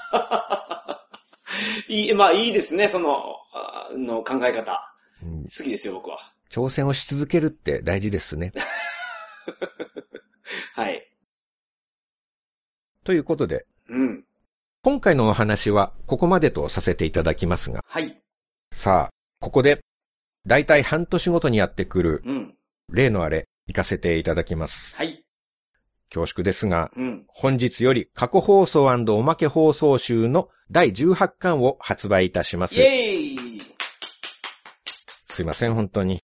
[1.89, 4.79] いい、まあいいですね、その、あの考え方。
[5.23, 6.33] うん好きですよ、僕は。
[6.51, 8.51] 挑戦をし続けるって大事ですね。
[10.75, 11.11] はい。
[13.03, 14.23] ということで、うん。
[14.81, 18.21] 今回のお話はここまでとさせていただきますが、はい。
[18.71, 19.81] さあ、ここで、
[20.47, 22.55] だいたい半年ごとにやってくるうん。
[22.91, 24.97] 例のあれ、行かせていただきます。
[24.97, 25.23] はい。
[26.09, 27.25] 恐縮ですが、うん。
[27.27, 32.77] 本日より過去放送おまけ放送集の第18巻を発売いたしますイ。
[32.77, 33.61] ェーイ
[35.25, 36.21] すいません、本当に。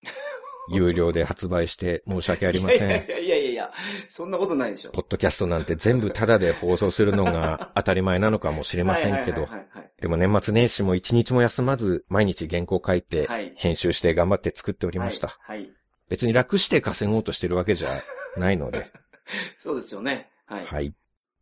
[0.68, 2.88] 有料で発売して申し訳ありません。
[2.88, 3.70] いやいやいやいや
[4.08, 4.90] そんなことないでしょ。
[4.90, 15.08] ポッドキャストなんて全部タダで放送するのが 当たり前なのかもしれませんけどはい、はいはいでも年末年始も一日も休まず毎日原稿書いてはい編集して頑張って作っておりはい。
[15.08, 15.28] ました。
[15.28, 15.58] はい。
[15.58, 15.70] はい。
[16.10, 18.02] 別に楽して稼ごうとしてるわけじゃ
[18.36, 18.92] ないので。
[19.58, 20.28] そうですよね。
[20.44, 20.66] はい。
[20.66, 20.94] はい。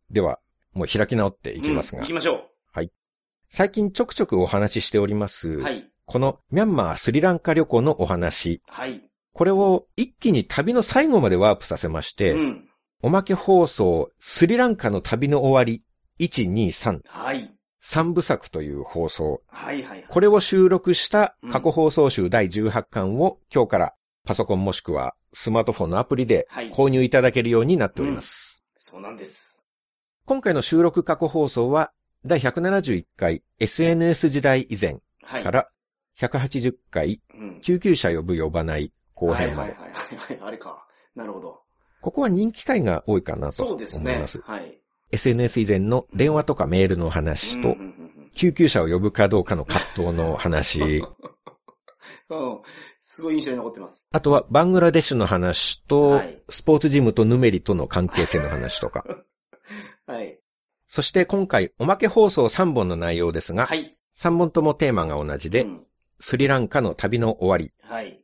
[0.09, 0.39] では、
[0.73, 2.49] もう開き直っていきますがうん行き、ましょ
[3.47, 5.61] 最近ちょくちょくお話ししております、う。
[5.61, 5.89] はい。
[6.05, 9.01] このミャンマースリランカ旅行のお話、はい。
[9.35, 12.69] これを一気に旅の最後までワープさせまして、うん。
[13.03, 15.83] おまけ放送スリランカの旅の終わり、
[16.25, 17.53] 1、2、3、はい。
[17.83, 20.05] 3部作という放送、はいはいはい。
[20.07, 28.63] これを収録した過去放送集第18巻を今日からパソコンもしくはスマートフォンのアプリではい購入いただけるようになっております。
[28.77, 29.65] そうなんです。
[30.25, 31.91] 今回の収録過去放送は
[32.25, 35.43] 第171回 SNS 時代以前はい。
[35.43, 35.67] から
[36.21, 37.59] 180回うん。
[37.59, 39.71] 救急車呼ぶ呼ばない後編まで。
[39.71, 40.39] はいはいはいはい。
[40.47, 40.85] あれか。
[41.15, 41.61] なるほど。
[42.01, 44.41] ここは人気回が多いかなとそうですね思います。。
[44.41, 44.79] はい。
[45.11, 47.75] SNS 以前の電話とかメールの話と
[48.33, 50.81] 救急車を呼ぶかどうかの葛藤の話。
[52.29, 52.61] うん。
[53.01, 54.05] すごい印象に残ってます。
[54.11, 59.03] あとはバングラデシュの話と、はいスポーツジムとヌメリとの関係性の話とか。
[60.05, 60.39] はい。
[60.85, 63.97] そして今回おまけ放送3本の内容ですが、はい。
[64.15, 65.85] 3本ともテーマが同じで、うん
[66.19, 67.73] スリランカの旅の終わり。
[67.81, 68.21] はい。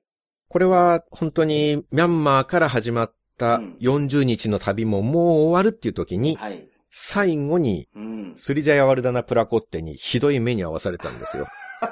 [0.51, 6.67] これは本当にミャンマーから始まったうん40日の旅ももう終わるっていう時に、はい。
[6.89, 8.33] 最後にうん。
[8.35, 11.47] スリジャヤワルダナプラコッテにひどい目に遭わされたんですよ。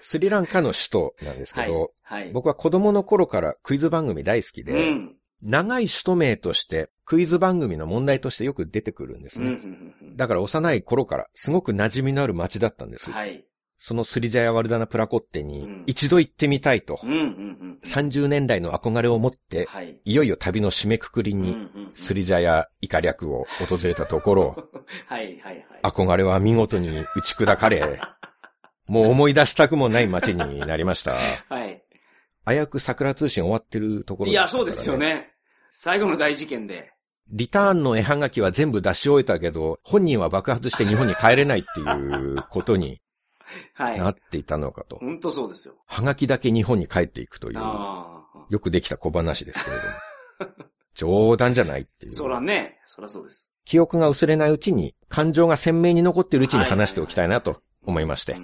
[0.00, 1.92] スリランカの首都なんですけはいど、。
[2.02, 2.32] はい。
[2.32, 5.16] 僕は子供の頃からクイズ番組大好きで、うん。
[5.42, 9.58] 長い首都名としてクイズ番組の問題としてよく出てくるんですね。
[10.16, 13.12] だから幼い頃からすごく馴染みのある街だったんです。
[13.12, 13.44] はい。
[13.80, 17.78] そのスリジャヤワルダナプラコッテにうん一度行ってみたいとうんうんうん。
[17.84, 20.00] 30年来の憧れを持って、はい。
[20.04, 21.56] いよいよ旅の締めくくりに
[21.94, 24.68] スリジャヤイカ略を訪れたところ。
[25.82, 28.00] 憧れは見事に打ち砕かれ、
[28.88, 31.12] もう思い出したくもない街になりました。
[31.48, 31.84] はい。
[32.46, 34.98] 危うく桜通信終わってるところいや、そうですよ。
[34.98, 35.32] ね。
[35.70, 36.92] 最後の大事件で。
[37.30, 43.00] リターンの絵はがきは全部出し終えたけど、本人は爆発して日本に帰れないっていうことに
[43.74, 43.98] はい。
[43.98, 44.96] なっていたのかと。
[44.96, 45.74] 本当そうですよ。
[45.86, 47.58] はがきだけ日本に帰っていくという。
[47.58, 49.82] よくできた小話ですけれど
[50.56, 50.68] も。
[50.94, 52.12] 冗談じゃないっていう。
[52.12, 52.80] そらね。
[52.86, 53.50] そらそうです。
[53.64, 58.36] 記憶が薄れないうちに、感情が鮮明に残っているうちに話しておきたいなと思いまして。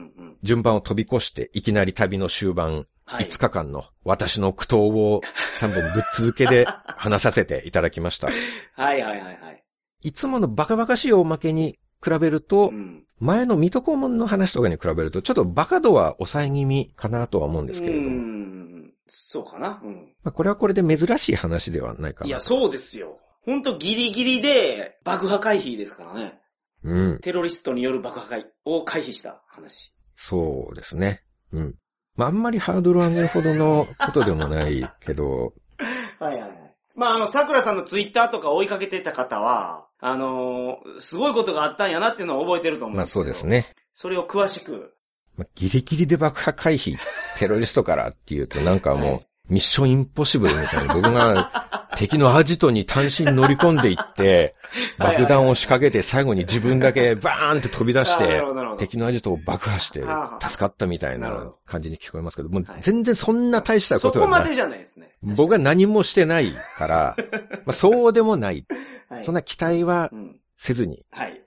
[0.42, 3.26] 順番を飛び越して、いきなり旅の終盤、はい。
[3.26, 5.20] 5日間の私の苦闘を
[5.58, 8.28] 3本ぶっ続けで 話させていただきました。
[8.28, 8.38] はい
[8.76, 9.64] はいはいはい。
[10.02, 13.03] いつものバカバカしいおまけに比べるとう、ん。
[13.20, 18.90] 前の水戸黄門の話とかに比べると、ちょっとバカ度は抑え気味かなとは思うんですけれどうも、ん。
[19.06, 19.80] そうかな。
[19.82, 20.14] うん。
[20.22, 22.28] まあ、これはこれで珍しい話ではないかな。
[22.28, 23.20] いや、そうですよ。
[23.44, 26.40] ほんとギリギリで爆破回避ですからね。
[26.82, 27.18] うん。
[27.20, 29.92] テロリストによる爆破壊を回避した話。
[30.16, 31.22] そうですね。
[31.52, 31.74] うん。
[32.16, 35.52] まあ、あんまりハードルを上げるほどのことでもないけど、
[36.20, 36.63] はいはいはい。
[36.94, 43.46] まあ、あの、桜さんのツイッターとか追いかけてた方は、あのーすごいことがあったんやなっていうのを覚えてると思うんまあそうです。
[43.46, 43.64] ね。
[43.94, 44.94] それを詳しく。
[45.36, 46.96] まあ、ギリギリで爆破回避、
[47.38, 54.54] テロリストからっていうとなんかもう、はいミッションインポッシブルみたいな、僕が敵のアジトに単身乗り込んでいって、
[54.98, 58.42] 爆弾を仕掛けて最後に自分だけバーンって飛び出して。
[58.78, 64.40] 敵のアジトを爆破してはあ助かったみたいな感じに聞こえますけど、もうはい全然そんな大したそことはない。
[64.40, 65.10] こまでじゃないですね。
[65.22, 67.16] 僕は何もしてないから、
[67.64, 68.66] まあそうでもない。
[69.08, 69.24] はい。
[69.24, 70.36] そんな期待はうん。
[70.56, 71.40] せずに、はい。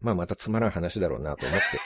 [0.00, 1.80] まあまたつまらん話だろうなと思って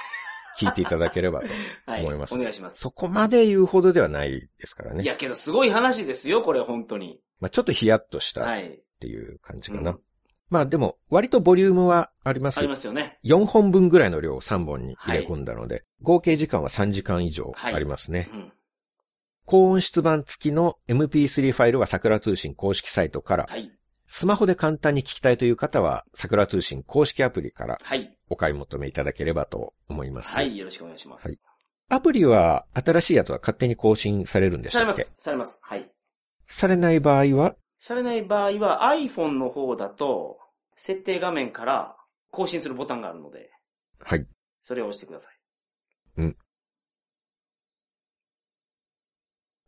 [0.59, 1.47] 聞いていただければと。
[1.87, 2.01] はい。
[2.03, 2.79] 思いますお願いします。
[2.79, 5.03] そこまで言うほどではないですからね。
[5.03, 7.21] いやけど、すごい話ですよ、これ、本当に。
[7.41, 8.83] まあちょっとヒヤッとしたっはい。
[9.01, 9.93] ていう感じかな。
[9.93, 10.01] うん
[10.51, 12.69] まあでも、割とボリュームはありますあり。
[12.69, 13.19] ますよね。
[13.25, 18.29] 4本分ぐらいの量を3本に入れ込んだので、合計時間は3時間以上ありますね。
[18.35, 18.53] うん。
[19.47, 23.73] 高音質版付きの MP3 ファイルは桜通信公式サイトから、はい。
[24.05, 28.15] スマホで簡単に聞きたいという方は、桜通信公式アプリからはい。
[28.33, 30.35] お買い求めいただければと思います。
[30.35, 30.57] はい。
[30.57, 31.29] よろしくお願いします。
[31.29, 31.39] はい
[31.89, 35.21] アプリは、新しいやつは勝手に更新されるんでしたっけされます。
[35.21, 35.61] されます。
[35.63, 35.93] はい。
[36.49, 40.39] されない場合は、されない場合は iPhone の方だと、
[40.77, 41.95] 設定画面から
[42.31, 43.51] 更新するボタンがあるので、
[43.99, 44.27] はい。
[44.63, 46.35] それを押してください。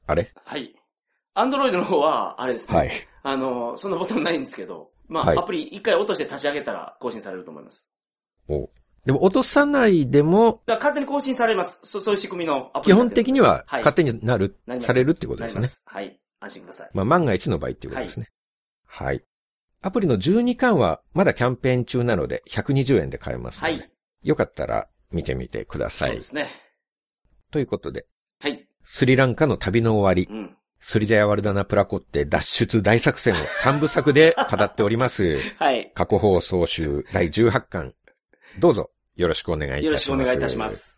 [0.06, 0.32] あれ？
[0.34, 0.74] はい。
[1.34, 2.74] Android の方は、あれですね。
[2.74, 2.90] はい。
[3.22, 7.92] あの、そんなボタンないんですけど、まあ、はいアプリ一回落として立ち上げたら更新されると思います。
[8.48, 8.70] お
[9.04, 11.80] でも、落とさないでも、だから勝手に更新されます。
[11.84, 15.76] そそういう仕組みのアプ基リ本的にははい勝手になる、なりますされるってことですよねなりま。
[15.76, 15.84] す。
[15.86, 16.20] はい。
[16.40, 16.90] 安心ください。
[16.94, 18.28] まあ、万が一の場合っていうことですね。
[18.86, 19.22] はい。
[19.82, 23.90] アプリの12巻はまだキャンペーン中なので120円で買えますので、はい。
[24.22, 26.28] よかったら見てみてくださいそうで。
[26.28, 26.50] すね。
[27.50, 28.06] ということで、
[28.40, 28.66] はい。
[28.82, 30.56] スリランカの旅の終わり、うん。
[30.78, 35.38] スリジャヤワルダナプラコって脱出大作戦を3部作で語っております。
[35.58, 35.90] はい。
[35.94, 37.94] 過去放送集第18巻。
[38.58, 39.84] どうぞよろしくお願いいたします。
[39.86, 40.93] よろしくお願いいたします。